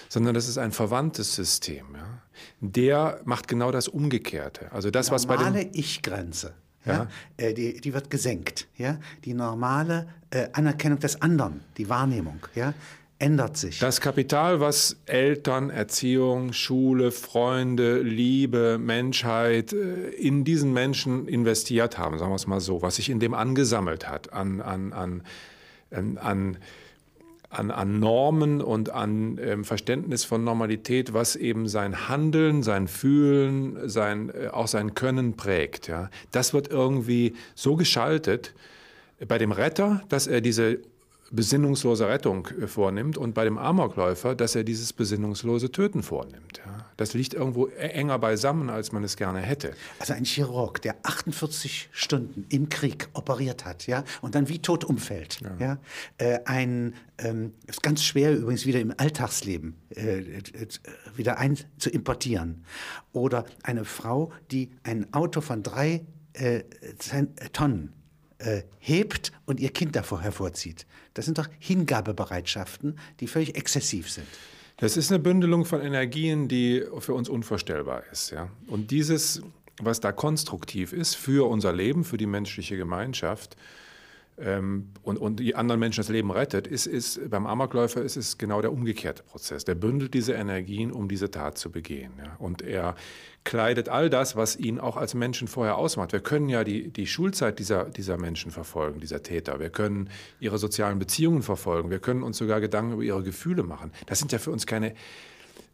[0.08, 1.86] sondern das ist ein verwandtes System.
[1.94, 2.22] Ja.
[2.60, 4.70] Der macht genau das Umgekehrte.
[4.72, 6.92] Also das, was bei den normale Ich-Grenze, ja.
[6.92, 7.08] Ja.
[7.36, 8.68] äh, die, die wird gesenkt.
[8.76, 8.98] Ja?
[9.24, 12.74] Die normale äh, Anerkennung des anderen, die Wahrnehmung, ja,
[13.22, 13.78] ändert sich.
[13.78, 22.18] Das Kapital, was Eltern, Erziehung, Schule, Freunde, Liebe, Menschheit äh, in diesen Menschen investiert haben,
[22.18, 25.22] sagen wir es mal so, was sich in dem angesammelt hat, an, an, an,
[26.18, 26.58] an,
[27.52, 33.88] an, an Normen und an ähm, Verständnis von Normalität, was eben sein Handeln, sein Fühlen,
[33.88, 35.88] sein, äh, auch sein Können prägt.
[35.88, 36.10] Ja.
[36.30, 38.54] Das wird irgendwie so geschaltet
[39.28, 40.80] bei dem Retter, dass er diese
[41.32, 46.60] besinnungslose Rettung äh, vornimmt und bei dem Amokläufer, dass er dieses besinnungslose Töten vornimmt.
[46.64, 46.86] Ja.
[46.96, 49.72] Das liegt irgendwo enger beisammen, als man es gerne hätte.
[49.98, 54.84] Also ein Chirurg, der 48 Stunden im Krieg operiert hat, ja, und dann wie tot
[54.84, 55.78] umfällt, ja,
[56.18, 60.42] äh, ein ähm, ist ganz schwer übrigens wieder im Alltagsleben äh, äh,
[61.16, 62.64] wieder ein zu importieren.
[63.12, 66.62] Oder eine Frau, die ein Auto von drei äh,
[67.52, 67.92] Tonnen
[68.42, 70.86] äh, hebt und ihr Kind davor hervorzieht.
[71.14, 74.26] Das sind doch Hingabebereitschaften, die völlig exzessiv sind.
[74.78, 78.30] Das ist eine Bündelung von Energien, die für uns unvorstellbar ist.
[78.30, 78.48] Ja.
[78.66, 79.42] Und dieses,
[79.80, 83.56] was da konstruktiv ist für unser Leben, für die menschliche Gemeinschaft,
[84.44, 88.38] ähm, und, und die anderen Menschen das Leben rettet, ist, ist beim Amokläufer ist es
[88.38, 89.64] genau der umgekehrte Prozess.
[89.64, 92.12] Der bündelt diese Energien, um diese Tat zu begehen.
[92.18, 92.36] Ja.
[92.38, 92.96] Und er
[93.44, 96.12] kleidet all das, was ihn auch als Menschen vorher ausmacht.
[96.12, 99.60] Wir können ja die, die Schulzeit dieser, dieser Menschen verfolgen, dieser Täter.
[99.60, 101.90] Wir können ihre sozialen Beziehungen verfolgen.
[101.90, 103.92] Wir können uns sogar Gedanken über ihre Gefühle machen.
[104.06, 104.94] Das sind ja für uns keine.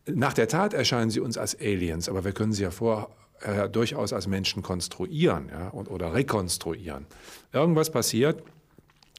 [0.07, 3.09] Nach der Tat erscheinen sie uns als Aliens, aber wir können sie ja vorher
[3.41, 7.07] äh, durchaus als Menschen konstruieren ja, und, oder rekonstruieren.
[7.53, 8.43] Irgendwas passiert,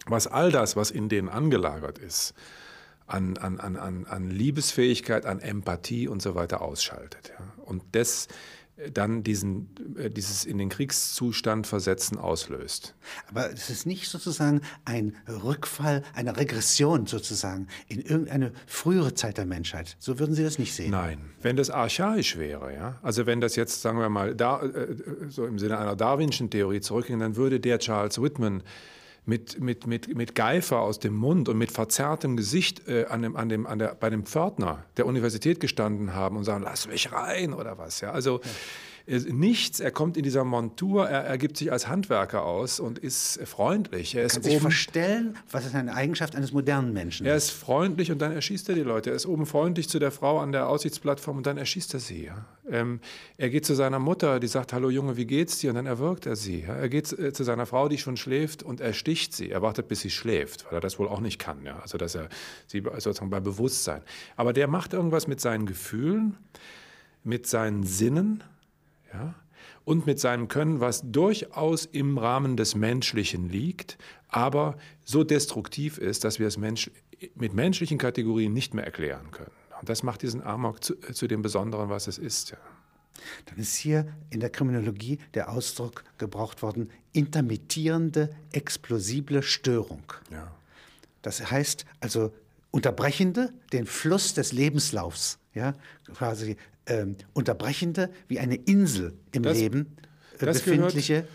[0.10, 2.34] was all das, was in denen angelagert ist,
[3.08, 7.32] an, an, an, an Liebesfähigkeit, an Empathie und so weiter ausschaltet.
[7.38, 7.63] Ja.
[7.65, 8.28] Und das
[8.93, 12.95] dann diesen, äh, dieses in den Kriegszustand versetzen auslöst.
[13.28, 19.45] Aber es ist nicht sozusagen ein Rückfall, eine Regression sozusagen in irgendeine frühere Zeit der
[19.45, 19.98] Menschheit.
[20.00, 20.91] So würden Sie das nicht sehen.
[20.91, 21.19] Nein.
[21.41, 24.95] Wenn das archaisch wäre, ja, also wenn das jetzt, sagen wir mal, da, äh,
[25.28, 28.63] so im Sinne einer Darwinschen Theorie zurückging, dann würde der Charles Whitman
[29.29, 33.37] mit, mit, mit, mit Geifer aus dem Mund und mit verzerrtem Gesicht äh, an dem,
[33.37, 37.13] an dem, an der, bei dem Pförtner der Universität gestanden haben und sagen, lass mich
[37.13, 38.01] rein oder was.
[38.01, 38.11] Ja?
[38.11, 38.49] Also ja
[39.10, 39.80] nichts.
[39.80, 44.15] Er kommt in dieser Montur, er, er gibt sich als Handwerker aus und ist freundlich.
[44.15, 47.26] Er ist Kann sich oben, verstellen, was ist eine Eigenschaft eines modernen Menschen?
[47.26, 49.10] Er ist freundlich und dann erschießt er die Leute.
[49.10, 52.30] Er ist oben freundlich zu der Frau an der Aussichtsplattform und dann erschießt er sie.
[52.69, 53.00] Ähm,
[53.38, 55.72] er geht zu seiner Mutter, die sagt, hallo Junge, wie geht's dir?
[55.72, 56.62] Und dann erwürgt er sie.
[56.67, 59.50] Er geht äh, zu seiner Frau, die schon schläft und er sticht sie.
[59.50, 61.65] Er wartet, bis sie schläft, weil er das wohl auch nicht kann.
[61.65, 61.80] Ja.
[61.80, 62.30] Also dass er
[62.67, 64.02] sie sozusagen bei Bewusstsein.
[64.36, 66.38] Aber der macht irgendwas mit seinen Gefühlen,
[67.24, 68.43] mit seinen Sinnen
[69.13, 69.36] ja?
[69.86, 76.24] und mit seinem Können, was durchaus im Rahmen des Menschlichen liegt, aber so destruktiv ist,
[76.24, 76.91] dass wir es Mensch,
[77.36, 79.52] mit menschlichen Kategorien nicht mehr erklären können.
[79.80, 82.52] Und das macht diesen Amok zu, zu dem Besonderen, was es ist.
[82.52, 82.58] Ja.
[83.45, 90.04] Dann ist hier in der Kriminologie der Ausdruck gebraucht worden, intermittierende, explosible Störung.
[90.32, 90.54] Ja.
[91.22, 92.32] Das heißt also
[92.72, 95.74] unterbrechende, den Fluss des Lebenslaufs, ja,
[96.13, 96.56] quasi
[96.89, 99.95] ähm, unterbrechende, wie eine Insel im das, Leben
[100.39, 101.28] äh, befindliche,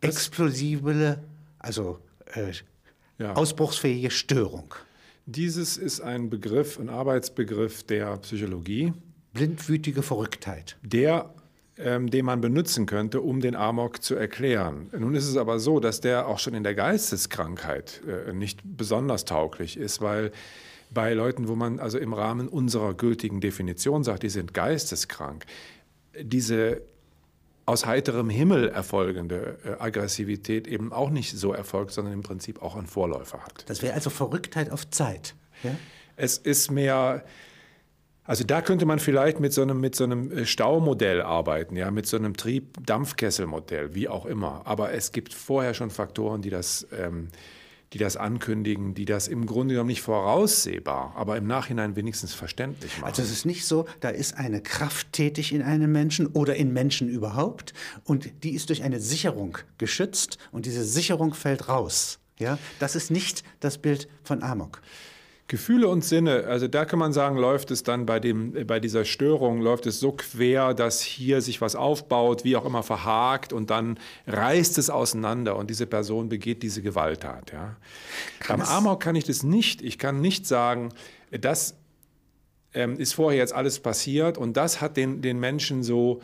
[0.00, 1.22] explosive,
[1.58, 1.98] also
[2.34, 2.52] äh,
[3.18, 3.34] ja.
[3.34, 4.74] ausbruchsfähige Störung.
[5.26, 8.92] Dieses ist ein Begriff, ein Arbeitsbegriff der Psychologie.
[9.32, 10.76] Blindwütige Verrücktheit.
[10.82, 11.32] Der
[11.78, 14.90] ähm, den man benutzen könnte, um den Amok zu erklären.
[14.96, 19.24] Nun ist es aber so, dass der auch schon in der Geisteskrankheit äh, nicht besonders
[19.24, 20.32] tauglich ist, weil
[20.92, 25.46] bei Leuten, wo man also im Rahmen unserer gültigen Definition sagt, die sind geisteskrank,
[26.20, 26.82] diese
[27.64, 32.76] aus heiterem Himmel erfolgende äh, Aggressivität eben auch nicht so erfolgt, sondern im Prinzip auch
[32.76, 33.64] einen Vorläufer hat.
[33.68, 35.34] Das wäre also Verrücktheit auf Zeit.
[35.62, 35.70] Ja?
[36.16, 37.24] Es ist mehr,
[38.24, 41.90] also da könnte man vielleicht mit so einem, mit so einem äh, Staumodell arbeiten, ja,
[41.90, 44.62] mit so einem Trieb-Dampfkesselmodell, wie auch immer.
[44.64, 47.28] Aber es gibt vorher schon Faktoren, die das ähm,
[47.92, 52.96] die das ankündigen, die das im Grunde genommen nicht voraussehbar, aber im Nachhinein wenigstens verständlich
[52.98, 53.08] machen.
[53.08, 56.72] Also es ist nicht so, da ist eine Kraft tätig in einem Menschen oder in
[56.72, 57.74] Menschen überhaupt
[58.04, 62.18] und die ist durch eine Sicherung geschützt und diese Sicherung fällt raus.
[62.38, 64.80] Ja, das ist nicht das Bild von Amok.
[65.52, 69.04] Gefühle und Sinne, also da kann man sagen, läuft es dann bei, dem, bei dieser
[69.04, 73.68] Störung, läuft es so quer, dass hier sich was aufbaut, wie auch immer verhakt und
[73.68, 77.52] dann reißt es auseinander und diese Person begeht diese Gewalttat.
[77.52, 77.76] Ja.
[78.48, 79.82] Beim Amok kann ich das nicht.
[79.82, 80.88] Ich kann nicht sagen,
[81.30, 81.74] das
[82.72, 86.22] ähm, ist vorher jetzt alles passiert und das hat den, den Menschen so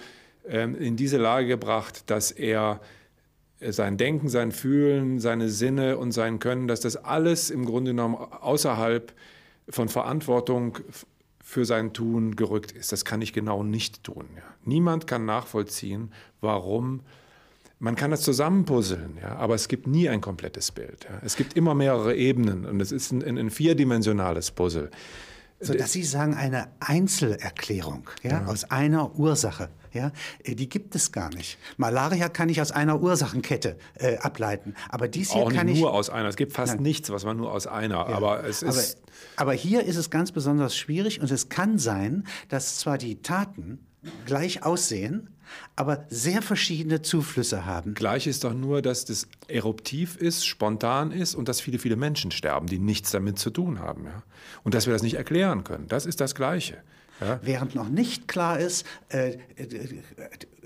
[0.49, 2.81] ähm, in diese Lage gebracht, dass er
[3.61, 8.15] sein Denken, sein Fühlen, seine Sinne und sein Können, dass das alles im Grunde genommen
[8.17, 9.13] außerhalb
[9.69, 10.79] von Verantwortung
[11.43, 12.93] für sein Tun gerückt ist.
[12.93, 14.27] Das kann ich genau nicht tun.
[14.37, 14.43] Ja.
[14.65, 17.01] Niemand kann nachvollziehen, warum.
[17.81, 21.07] Man kann das zusammenpuzzeln, ja, aber es gibt nie ein komplettes Bild.
[21.09, 21.21] Ja.
[21.25, 24.91] Es gibt immer mehrere Ebenen und es ist ein, ein vierdimensionales Puzzle.
[25.61, 28.45] So dass Sie sagen, eine Einzelerklärung ja.
[28.47, 29.71] aus einer Ursache.
[29.99, 30.13] Ja,
[30.45, 31.59] äh, die gibt es gar nicht.
[31.77, 35.83] Malaria kann ich aus einer Ursachenkette äh, ableiten, aber dies hier Auch kann nicht ich
[35.83, 36.29] nur aus einer.
[36.29, 36.83] Es gibt fast nein.
[36.83, 37.97] nichts, was man nur aus einer.
[37.97, 38.07] Ja.
[38.07, 38.99] Aber es ist.
[39.37, 43.21] Aber, aber hier ist es ganz besonders schwierig und es kann sein, dass zwar die
[43.23, 43.81] Taten
[44.27, 45.29] gleich aussehen,
[45.77, 47.95] aber sehr verschiedene Zuflüsse haben.
[47.95, 52.31] Gleich ist doch nur, dass das eruptiv ist, spontan ist und dass viele, viele Menschen
[52.31, 54.05] sterben, die nichts damit zu tun haben.
[54.05, 54.23] Ja?
[54.63, 55.89] Und dass wir das nicht erklären können.
[55.89, 56.79] Das ist das Gleiche.
[57.21, 57.41] Ja?
[57.43, 60.01] Während noch nicht klar ist, äh, äh,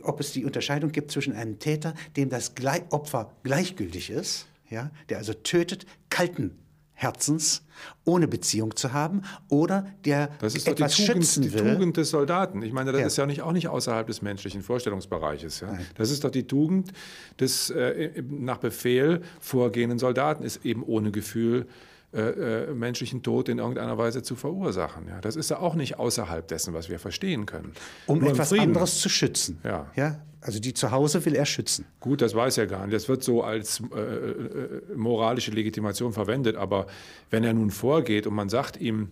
[0.03, 4.91] ob es die Unterscheidung gibt zwischen einem Täter, dem das Gle Opfer gleichgültig ist, ja,
[5.09, 6.59] der also tötet, kalten
[6.95, 7.63] Herzens,
[8.05, 11.75] ohne Beziehung zu haben oder der das ist etwas die Tugend, schützen die will.
[11.75, 12.63] Tugend des Soldaten.
[12.63, 13.07] Ich meine, das Ja.
[13.09, 15.61] ist ja nicht, auch nicht außerhalb des menschlichen Vorstellungsbereiches.
[15.61, 15.79] Ja?
[15.97, 16.93] Das ist doch die Tugend
[17.41, 21.67] des äh, nach Befehl vorgehenden Soldaten, ist eben ohne Gefühl
[22.15, 25.09] äh, äh, menschlichen Tod in irgendeiner Weise zu verursachen.
[25.09, 25.21] Ja?
[25.23, 27.73] Das ist ja auch nicht außerhalb dessen, was wir verstehen können.
[28.07, 29.59] um Nur etwas anderes zu schützen.
[29.65, 29.91] Ja.
[29.97, 30.21] Ja?
[30.43, 31.87] Also die zu Hause will er schützen.
[32.01, 32.95] Gut, das weiß er gar nicht.
[32.95, 36.57] Das wird so als äh, äh, moralische Legitimation verwendet.
[36.57, 36.87] Aber
[37.31, 39.09] wenn er nun vorgeht und man sagt ihm,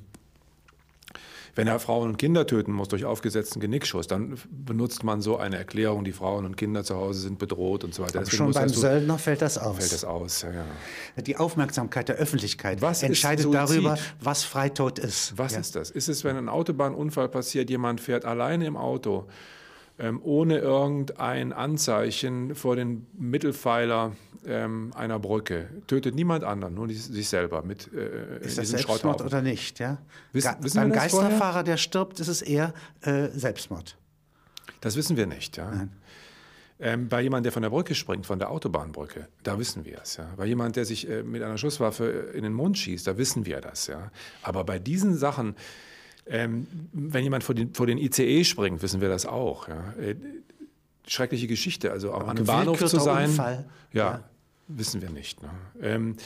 [1.54, 5.56] wenn er Frauen und Kinder töten muss durch aufgesetzten Genickschuss, dann benutzt man so eine
[5.56, 8.20] Erklärung, die Frauen und Kinder zu Hause sind bedroht und so weiter.
[8.20, 9.76] Deswegen Schon beim Söldner fällt das aus.
[9.76, 10.42] fällt das aus.
[10.42, 11.22] Ja, ja.
[11.22, 15.36] Die Aufmerksamkeit der Öffentlichkeit Was entscheidet darüber, was Freitod ist.
[15.36, 15.60] Was ja.
[15.60, 15.90] ist das?
[15.90, 19.26] Ist es, wenn ein Autobahnunfall passiert, jemand fährt alleine im Auto,
[20.22, 24.12] ohne irgendein Anzeichen vor den Mittelpfeiler
[24.46, 29.42] ähm, einer Brücke, tötet niemand anderen, nur sich selber mit äh, Ist das Selbstmord oder
[29.42, 29.78] nicht?
[29.78, 29.98] Ja?
[30.32, 30.88] Wiss- beim das vorher?
[30.90, 33.96] Geisterfahrer, der stirbt, ist es eher äh, Selbstmord.
[34.80, 35.58] Das wissen wir nicht.
[35.58, 35.88] Ja?
[36.78, 40.16] Ähm, bei jemandem, der von der Brücke springt, von der Autobahnbrücke, da wissen wir es.
[40.16, 40.32] Ja?
[40.36, 43.60] Bei jemandem, der sich äh, mit einer Schusswaffe in den Mund schießt, da wissen wir
[43.60, 43.86] das.
[43.88, 44.10] Ja?
[44.42, 45.54] Aber bei diesen Sachen,
[46.30, 49.68] ähm, wenn jemand vor den, vor den ICE springt, wissen wir das auch.
[49.68, 49.92] Ja?
[50.00, 50.14] Äh,
[51.06, 53.64] schreckliche Geschichte, also auch an einem Bahnhof zu sein, Unfall.
[53.92, 54.24] Ja, Ja.
[54.68, 55.42] wissen wir nicht.
[55.42, 55.50] Ne?
[55.82, 56.16] Ähm,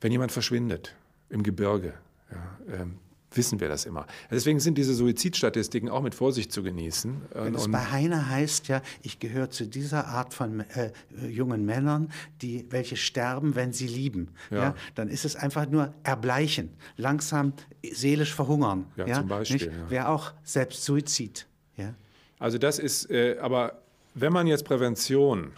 [0.00, 0.94] wenn jemand verschwindet
[1.30, 1.94] im Gebirge,
[2.30, 2.98] ja, ähm,
[3.36, 4.06] wissen wir das immer.
[4.30, 7.22] Deswegen sind diese Suizidstatistiken auch mit Vorsicht zu genießen.
[7.32, 10.92] Wenn es bei Heine heißt ja, ich gehöre zu dieser Art von äh,
[11.26, 12.10] jungen Männern,
[12.42, 14.28] die welche sterben, wenn sie lieben.
[14.50, 14.56] Ja.
[14.56, 14.74] Ja.
[14.94, 17.52] dann ist es einfach nur erbleichen, langsam
[17.92, 18.86] seelisch verhungern.
[18.96, 19.90] Ja, zum Beispiel, ja.
[19.90, 21.46] Wäre auch selbst Suizid.
[21.76, 21.94] Ja.
[22.38, 23.82] Also das ist, äh, aber
[24.14, 25.52] wenn man jetzt Prävention,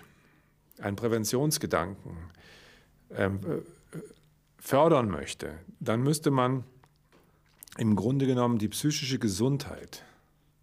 [0.79, 2.17] einen Präventionsgedanken
[3.11, 3.99] ähm, äh,
[4.59, 6.65] fördern möchte, dann müsste man
[7.79, 10.05] im Grunde genommen die psychische Gesundheit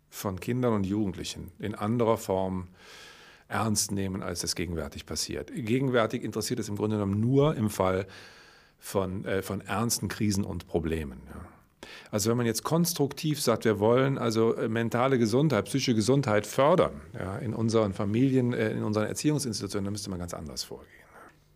[0.09, 2.67] von Kindern und Jugendlichen in anderer Form
[3.47, 5.51] ernst nehmen, als es gegenwärtig passiert.
[5.53, 8.07] Gegenwärtig interessiert es im Grunde genommen nur im Fall
[8.79, 11.21] von, äh, von ernsten Krisen und Problemen.
[11.27, 11.47] Ja.
[12.11, 17.01] Also wenn man jetzt konstruktiv sagt, wir wollen also äh, mentale Gesundheit, psychische Gesundheit fördern
[17.13, 20.89] ja, in unseren Familien, äh, in unseren Erziehungsinstitutionen, dann müsste man ganz anders vorgehen.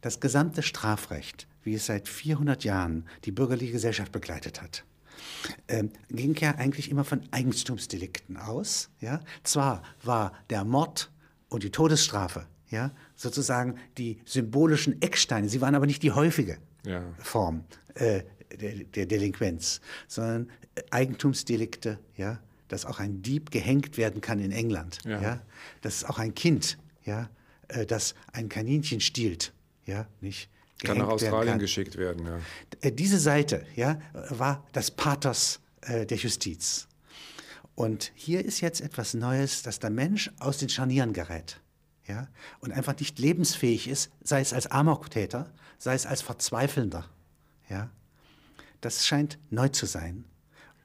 [0.01, 4.83] Das gesamte Strafrecht, wie es seit 400 Jahren die bürgerliche Gesellschaft begleitet hat,
[5.67, 8.89] ähm, ging ja eigentlich immer von Eigentumsdelikten aus.
[9.01, 9.21] Ja?
[9.43, 11.11] Zwar war der Mord
[11.49, 17.01] und die Todesstrafe ja, sozusagen die symbolischen Ecksteine, sie waren aber nicht die häufige Ja.
[17.19, 17.63] Form
[17.95, 18.23] äh,
[18.59, 24.51] der, der Delinquenz, sondern äh, Eigentumsdelikte, ja, dass auch ein Dieb gehängt werden kann in
[24.51, 25.41] England, ja, Ja.
[25.81, 27.29] dass auch ein Kind, ja,
[27.69, 29.53] äh, das ein Kaninchen stiehlt,
[29.85, 30.49] ja, nicht
[30.83, 31.59] Kann nach Australien kann.
[31.59, 32.25] geschickt werden.
[32.25, 32.39] Ja.
[32.81, 36.87] Äh, Diese Seite ja, war das Pathos äh, der Justiz.
[37.75, 41.61] Und hier ist jetzt etwas Neues, dass der Mensch aus den Scharnieren gerät
[42.07, 42.27] ja,
[42.59, 47.09] und einfach nicht lebensfähig ist, sei es als Amoktäter, sei es als Verzweifelnder.
[47.69, 47.91] Ja.
[48.81, 50.25] Das scheint neu zu sein.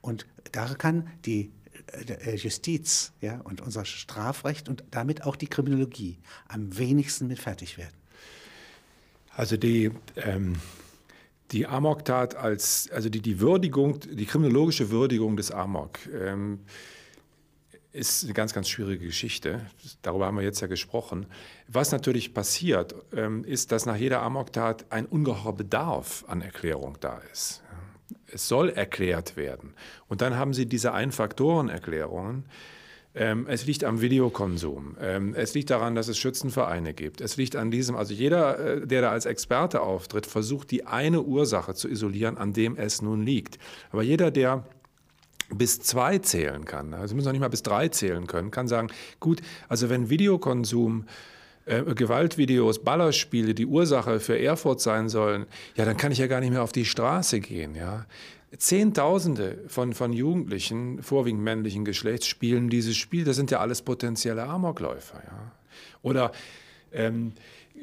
[0.00, 1.52] Und da kann die
[1.92, 7.78] äh, Justiz ja, und unser Strafrecht und damit auch die Kriminologie am wenigsten mit fertig
[7.78, 8.01] werden.
[9.34, 10.56] Also die, ähm,
[11.50, 16.60] die Amok-Tat als, also die, die Würdigung, die kriminologische Würdigung des Amok ähm,
[17.92, 19.66] ist eine ganz, ganz schwierige Geschichte.
[20.00, 21.26] Darüber haben wir jetzt ja gesprochen.
[21.68, 27.20] Was natürlich passiert, ähm, ist, dass nach jeder Amok-Tat ein ungeheurer Bedarf an Erklärung da
[27.30, 27.62] ist.
[28.26, 29.74] Es soll erklärt werden.
[30.08, 32.44] Und dann haben Sie diese Ein-Faktoren-Erklärungen.
[33.14, 34.96] Ähm, es liegt am Videokonsum.
[35.00, 37.20] Ähm, es liegt daran, dass es Schützenvereine gibt.
[37.20, 41.20] Es liegt an diesem, also jeder, äh, der da als Experte auftritt, versucht die eine
[41.20, 43.58] Ursache zu isolieren, an dem es nun liegt.
[43.90, 44.64] Aber jeder, der
[45.50, 48.88] bis zwei zählen kann, also müssen noch nicht mal bis drei zählen können, kann sagen,
[49.20, 51.04] gut, also wenn Videokonsum
[51.66, 55.46] äh, Gewaltvideos, Ballerspiele die Ursache für Erfurt sein sollen,
[55.76, 58.06] ja, dann kann ich ja gar nicht mehr auf die Straße gehen, ja.
[58.56, 63.24] Zehntausende von, von Jugendlichen, vorwiegend männlichen Geschlechts, spielen dieses Spiel.
[63.24, 65.22] Das sind ja alles potenzielle Amokläufer.
[65.24, 65.52] Ja?
[66.02, 66.32] Oder
[66.92, 67.32] ähm,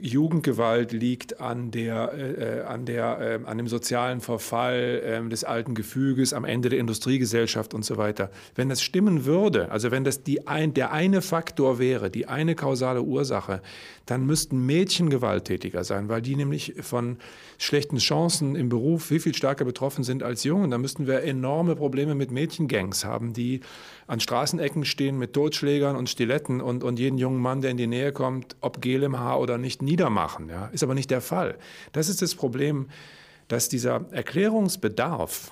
[0.01, 5.75] Jugendgewalt liegt an, der, äh, an, der, äh, an dem sozialen Verfall äh, des alten
[5.75, 8.29] Gefüges, am Ende der Industriegesellschaft und so weiter.
[8.55, 12.55] Wenn das stimmen würde, also wenn das die ein, der eine Faktor wäre, die eine
[12.55, 13.61] kausale Ursache,
[14.05, 17.17] dann müssten Mädchen gewalttätiger sein, weil die nämlich von
[17.59, 20.71] schlechten Chancen im Beruf viel, viel stärker betroffen sind als Jungen.
[20.71, 23.59] Da müssten wir enorme Probleme mit Mädchengangs haben, die
[24.07, 27.85] an Straßenecken stehen mit Totschlägern und Stiletten und, und jeden jungen Mann, der in die
[27.85, 30.49] Nähe kommt, ob Gel im Haar oder nicht, niedermachen.
[30.49, 30.67] Ja?
[30.67, 31.57] Ist aber nicht der Fall.
[31.91, 32.87] Das ist das Problem
[33.49, 35.51] dass dieser Erklärungsbedarf,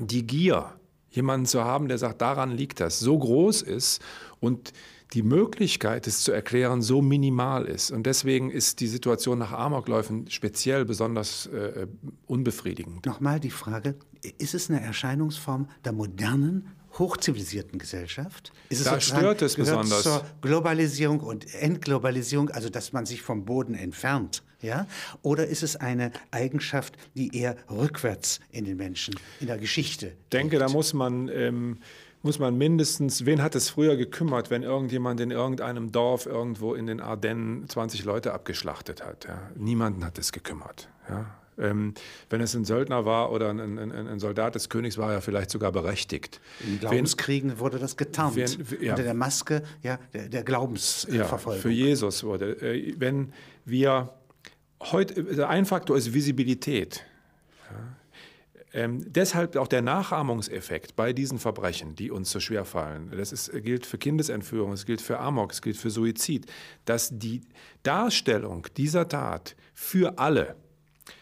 [0.00, 0.72] die Gier,
[1.10, 4.00] jemanden zu haben, der sagt, daran liegt das, so groß ist
[4.40, 4.72] und
[5.14, 7.90] die Möglichkeit, es zu erklären, so minimal ist.
[7.90, 11.86] Und deswegen ist die Situation nach Amokläufen speziell besonders äh,
[12.26, 13.06] unbefriedigend.
[13.06, 13.96] Nochmal die Frage,
[14.38, 16.68] ist es eine Erscheinungsform der modernen,
[16.98, 18.52] hochzivilisierten Gesellschaft?
[18.68, 20.02] Ist da stört es besonders.
[20.02, 24.42] zur Globalisierung und Entglobalisierung, also dass man sich vom Boden entfernt?
[24.60, 24.86] Ja?
[25.22, 30.08] Oder ist es eine Eigenschaft, die eher rückwärts in den Menschen, in der Geschichte?
[30.08, 31.78] Ich denke, da muss man ähm,
[32.22, 36.86] muss man mindestens, wen hat es früher gekümmert, wenn irgendjemand in irgendeinem Dorf irgendwo in
[36.86, 39.26] den Ardennen 20 Leute abgeschlachtet hat?
[39.26, 39.50] Ja?
[39.54, 40.88] Niemanden hat es gekümmert.
[41.08, 41.37] Ja?
[41.58, 41.94] Ähm,
[42.30, 45.50] wenn es ein Söldner war oder ein, ein, ein, Soldat des Königs, war er vielleicht
[45.50, 46.40] sogar berechtigt.
[46.66, 48.36] In Glaubenskriegen wen, wurde das getarnt.
[48.36, 48.48] Wen,
[48.80, 48.92] ja.
[48.92, 51.56] Unter der Maske ja, der, der Glaubensverfolgung.
[51.56, 52.52] Ja, für Jesus wurde.
[52.62, 53.32] Äh, wenn
[53.64, 54.14] wir
[54.80, 57.04] heute, ein Faktor ist Visibilität.
[57.70, 57.96] Ja.
[58.72, 63.10] Ähm, deshalb auch der Nachahmungseffekt bei diesen Verbrechen, die uns so schwer fallen.
[63.16, 66.46] Das ist, gilt für Kindesentführung, es gilt für Amok, es gilt für Suizid,
[66.84, 67.40] dass die
[67.82, 70.54] Darstellung dieser Tat für alle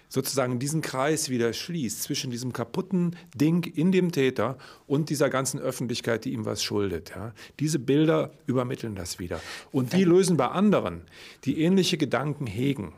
[0.09, 5.61] sozusagen diesen Kreis wieder schließt zwischen diesem kaputten Ding in dem Täter und dieser ganzen
[5.61, 7.13] Öffentlichkeit, die ihm was schuldet.
[7.15, 7.33] Ja.
[7.61, 9.41] Diese Bilder übermitteln das wieder.
[9.73, 11.03] Und die lösen bei anderen,
[11.45, 12.93] die ähnliche Gedanken hegen,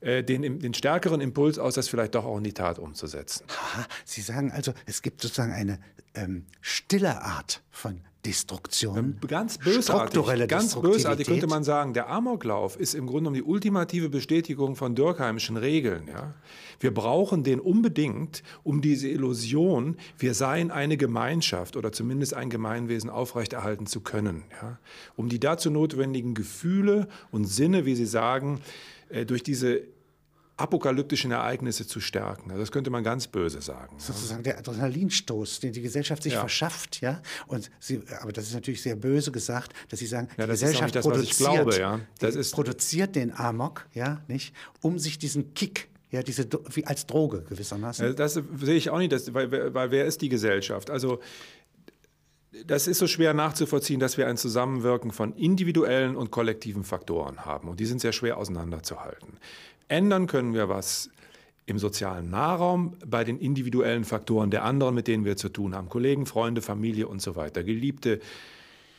[0.00, 3.44] äh, den, den stärkeren Impuls aus, das vielleicht doch auch in die Tat umzusetzen.
[3.48, 5.78] Aha, Sie sagen also, es gibt sozusagen eine
[6.14, 9.18] ähm, stille Art von Destruktion.
[9.26, 14.08] Ganz bösartig, ganz bösartig könnte man sagen, der Amoklauf ist im Grunde genommen die ultimative
[14.10, 16.06] Bestätigung von Dürkheimschen Regeln.
[16.06, 16.34] Ja?
[16.78, 23.10] Wir brauchen den unbedingt, um diese Illusion, wir seien eine Gemeinschaft oder zumindest ein Gemeinwesen
[23.10, 24.44] aufrechterhalten zu können.
[24.62, 24.78] Ja?
[25.16, 28.60] Um die dazu notwendigen Gefühle und Sinne, wie Sie sagen,
[29.08, 29.82] äh, durch diese
[30.62, 32.50] apokalyptischen Ereignisse zu stärken.
[32.50, 33.96] Also das könnte man ganz böse sagen.
[33.98, 36.40] Sozusagen der Adrenalinstoß, den die Gesellschaft sich ja.
[36.40, 37.20] verschafft, ja.
[37.46, 40.94] Und sie, aber das ist natürlich sehr böse gesagt, dass sie sagen, ja, die Gesellschaft
[40.94, 42.00] das, produziert, glaube, ja.
[42.20, 47.06] das ist produziert den Amok, ja, nicht, um sich diesen Kick ja, diese wie als
[47.06, 48.14] Droge gewissermaßen.
[48.16, 50.90] Das sehe ich auch nicht, das, weil, weil wer ist die Gesellschaft?
[50.90, 51.20] Also
[52.66, 57.68] das ist so schwer nachzuvollziehen, dass wir ein Zusammenwirken von individuellen und kollektiven Faktoren haben.
[57.68, 59.38] Und die sind sehr schwer auseinanderzuhalten.
[59.88, 61.10] Ändern können wir was
[61.66, 65.88] im sozialen Nahraum bei den individuellen Faktoren der anderen, mit denen wir zu tun haben.
[65.88, 67.62] Kollegen, Freunde, Familie und so weiter.
[67.62, 68.20] Geliebte.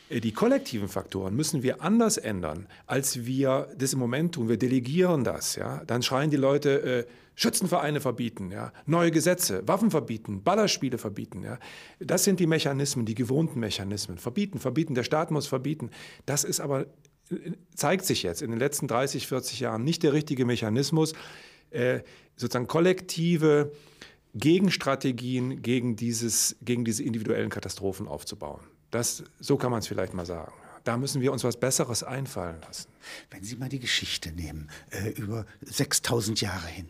[0.09, 4.49] Äh, die kollektiven Faktoren müssen wir anders ändern, als wir das im Moment tun.
[4.49, 5.55] Wir delegieren das.
[5.55, 5.83] Ja?
[5.85, 7.05] Dann schreien die Leute, äh,
[7.35, 8.71] Schützenvereine verbieten, ja?
[8.85, 11.43] neue Gesetze, Waffen verbieten, Ballerspiele verbieten.
[11.43, 11.57] Ja?
[11.99, 14.19] Das sind die Mechanismen, die gewohnten Mechanismen.
[14.19, 15.89] Verbieten, verbieten, der Staat muss verbieten.
[16.25, 16.85] Das ist aber,
[17.75, 21.13] zeigt sich jetzt in den letzten 30, 40 Jahren nicht der richtige Mechanismus,
[21.71, 22.01] äh,
[22.35, 23.71] sozusagen kollektive
[24.35, 28.61] Gegenstrategien gegen, dieses, gegen diese individuellen Katastrophen aufzubauen.
[28.91, 30.53] Das, so kann man es vielleicht mal sagen.
[30.83, 32.89] Da müssen wir uns was Besseres einfallen lassen.
[33.29, 36.87] Wenn Sie mal die Geschichte nehmen, äh, über 6000 Jahre hin,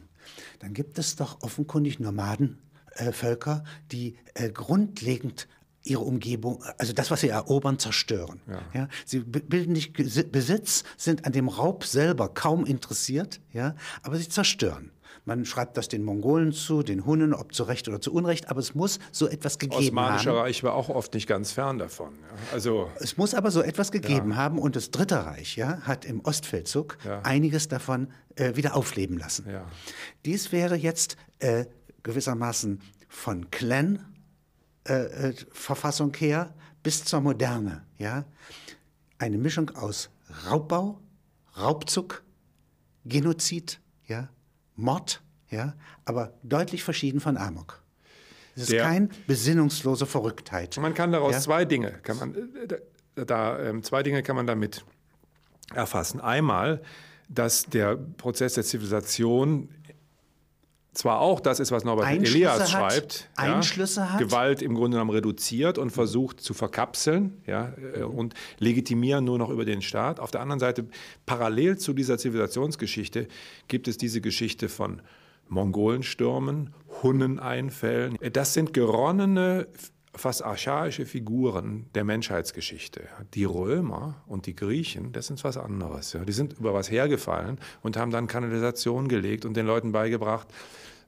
[0.60, 5.48] dann gibt es doch offenkundig Nomadenvölker, äh, die äh, grundlegend
[5.84, 8.42] ihre Umgebung, also das, was sie erobern, zerstören.
[8.48, 8.62] Ja.
[8.74, 8.88] ja.
[9.06, 9.94] sie bilden nicht
[10.32, 14.92] Besitz, sind an dem Raub selber kaum interessiert, ja, aber sie zerstören.
[15.26, 18.60] Man schreibt das den Mongolen zu, den Hunnen, ob zu Recht oder zu Unrecht, aber
[18.60, 20.40] es muss so etwas gegeben Osmanische haben.
[20.40, 22.14] Reich war auch oft nicht ganz fern davon.
[22.22, 22.54] Ja.
[22.54, 24.36] Also, es muss aber so etwas gegeben ja.
[24.36, 27.22] haben und das Dritte Reich ja, hat im Ostfeldzug ja.
[27.22, 29.46] einiges davon äh, wieder aufleben lassen.
[30.26, 31.66] Dies wäre jetzt äh,
[32.04, 34.13] gewissermaßen von Clan
[34.88, 38.26] äh, äh, Verfassung her bis zur Moderne, ja,
[39.18, 40.10] eine Mischung aus
[40.46, 41.00] Raubbau,
[41.58, 42.24] Raubzug,
[43.06, 44.30] Genozid, ja,
[44.76, 45.76] Mord, ja,
[46.06, 47.82] aber deutlich verschieden von Amok.
[48.56, 50.78] Es ist Der, keine besinnungslose Verrücktheit.
[50.78, 51.40] Man kann daraus ja?
[51.40, 52.36] zwei Dinge, kann man,
[52.68, 54.86] da, da ähm, zwei Dinge kann man damit
[55.74, 56.20] erfassen.
[56.22, 56.82] Einmal,
[57.30, 59.70] dass der Prozess der Zivilisation
[60.94, 64.20] zwar auch das ist, was Norbert Einschlüsse Elias hat, schreibt, Einschlüsse ja, hat.
[64.20, 69.50] Gewalt im Grunde genommen reduziert und versucht zu verkapseln ja, äh, und legitimieren nur noch
[69.50, 70.20] über den Staat.
[70.20, 70.86] Auf der anderen Seite,
[71.26, 73.28] parallel zu dieser Zivilisationsgeschichte,
[73.68, 75.02] gibt es diese Geschichte von
[75.50, 78.18] Mongolenstürmen, Hunneneinfällen.
[78.32, 79.68] Das sind geronnene
[80.16, 83.08] fast archaische Figuren der Menschheitsgeschichte.
[83.34, 86.14] Die Römer und die Griechen, das ist was anderes.
[86.14, 86.24] Ja.
[86.24, 90.48] Die sind über was hergefallen und haben dann Kanalisation gelegt und den Leuten beigebracht,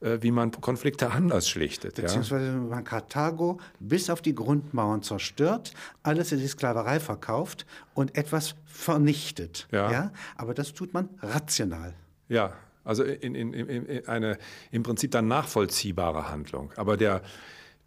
[0.01, 1.95] äh, wie man Konflikte anders schlichtet.
[1.95, 8.56] Beziehungsweise man Karthago bis auf die Grundmauern zerstört, alles in die Sklaverei verkauft und etwas
[8.66, 9.68] vernichtet.
[9.72, 9.91] Ja.
[9.91, 10.12] ja.
[10.36, 11.93] Aber das tut man rational.
[12.28, 12.53] Ja,
[12.84, 14.38] Also in, in, in eine
[14.72, 16.72] im Prinzip dann nachvollziehbare Handlung.
[16.76, 17.22] Aber der,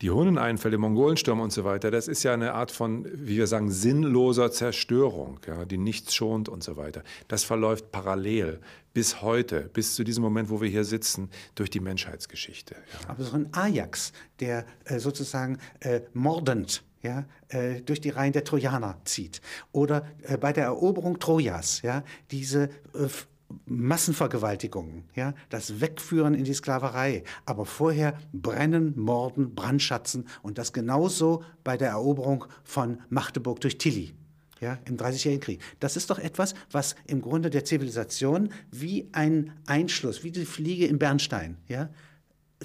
[0.01, 3.71] die Hunneneinfälle, Mongolensturm und so weiter, das ist ja eine Art von, wie wir sagen,
[3.71, 7.03] sinnloser Zerstörung, ja, die nichts schont und so weiter.
[7.27, 8.61] Das verläuft parallel
[8.95, 12.75] bis heute, bis zu diesem Moment, wo wir hier sitzen, durch die Menschheitsgeschichte.
[12.75, 13.11] Ja.
[13.11, 18.45] Aber so ein Ajax, der äh, sozusagen äh, mordend ja, äh, durch die Reihen der
[18.45, 19.41] Trojaner zieht.
[19.73, 23.09] Oder äh, bei der Eroberung Trojas, ja, diese äh,
[23.65, 31.43] Massenvergewaltigungen, ja, das Wegführen in die Sklaverei, aber vorher brennen, morden, brandschatzen und das genauso
[31.65, 34.15] bei der Eroberung von Magdeburg durch Tilly.
[34.61, 35.61] Ja, im Dreißigjährigen Krieg.
[35.79, 40.87] Das ist doch etwas, was im Grunde der Zivilisation wie ein Einschluss, wie die Fliege
[40.87, 41.91] im Bernstein, ja,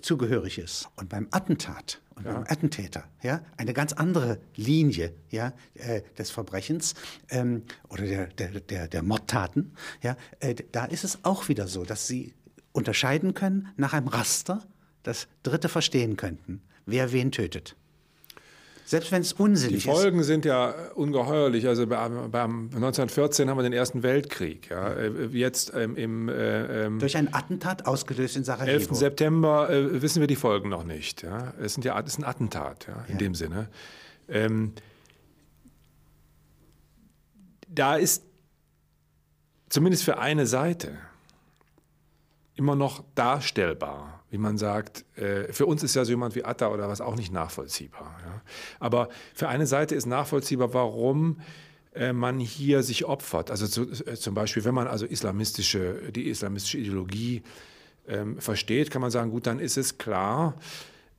[0.02, 0.90] zugehörig ist.
[0.96, 2.34] Und beim Attentat und ja.
[2.34, 6.96] beim Attentäter, ja, eine ganz andere Linie, ja, äh, des Verbrechens
[7.30, 11.84] ähm, oder der, der, der, der Mordtaten, ja, äh, da ist es auch wieder so,
[11.84, 12.34] dass sie
[12.72, 14.66] unterscheiden können nach einem Raster,
[15.04, 17.76] das Dritte verstehen könnten, wer wen tötet.
[18.86, 19.86] Selbst wenn es unsinnig ist.
[19.86, 20.28] Die Folgen ist.
[20.28, 21.68] sind ja ungeheuerlich.
[21.68, 24.70] Also beim, beim 1914 haben wir den Ersten Weltkrieg.
[24.70, 24.94] Ja.
[24.94, 28.72] Äh, jetzt ähm, im äh, ähm, durch ein Attentat ausgelöst in Sarajevo.
[28.72, 28.96] 11.
[28.96, 31.24] September äh, wissen wir die Folgen noch nicht.
[31.24, 31.54] Ja.
[31.62, 33.18] Es, sind ja, es ist ein Attentat ja, in ja.
[33.20, 33.70] dem Sinne.
[34.28, 34.74] Ähm,
[37.70, 38.24] da ist
[39.70, 40.98] zumindest für eine Seite
[42.56, 45.06] immer noch darstellbar, wie man sagt.
[45.16, 48.20] Äh, für uns ist ja so jemand wie Atta oder was auch nicht nachvollziehbar.
[48.80, 51.40] Aber für eine Seite ist nachvollziehbar, warum
[51.94, 53.52] äh, man hier sich opfert.
[53.52, 57.44] Also äh, zum Beispiel, wenn man also islamistische, die islamistische Ideologie
[58.08, 60.56] ähm, versteht, kann man sagen, gut, dann ist es klar,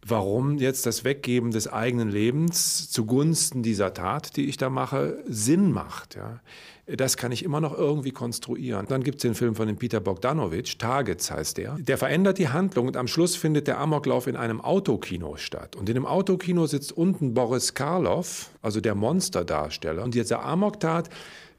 [0.06, 5.72] warum jetzt das Weggeben des eigenen Lebens zugunsten dieser Tat, die ich da mache, Sinn
[5.72, 6.16] macht.
[6.16, 6.40] Ja.
[6.86, 8.84] Das kann ich immer noch irgendwie konstruieren.
[8.86, 11.76] Dann gibt es den Film von dem Peter Bogdanovich, Targets heißt der.
[11.78, 15.76] Der verändert die Handlung und am Schluss findet der Amoklauf in einem Autokino statt.
[15.76, 20.02] Und in dem Autokino sitzt unten Boris Karloff, also der Monsterdarsteller.
[20.02, 21.08] Und dieser Amoktat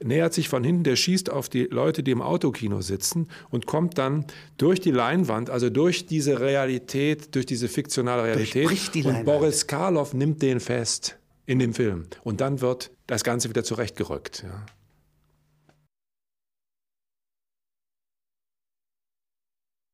[0.04, 3.98] nähert sich von hinten, der schießt auf die Leute, die im Autokino sitzen und kommt
[3.98, 4.26] dann
[4.58, 8.94] durch die Leinwand, also durch diese Realität, durch diese fiktionale Realität.
[8.94, 12.08] Die und Boris Karloff nimmt den fest in dem Film.
[12.24, 14.44] Und dann wird das Ganze wieder zurechtgerückt.
[14.46, 14.66] Ja.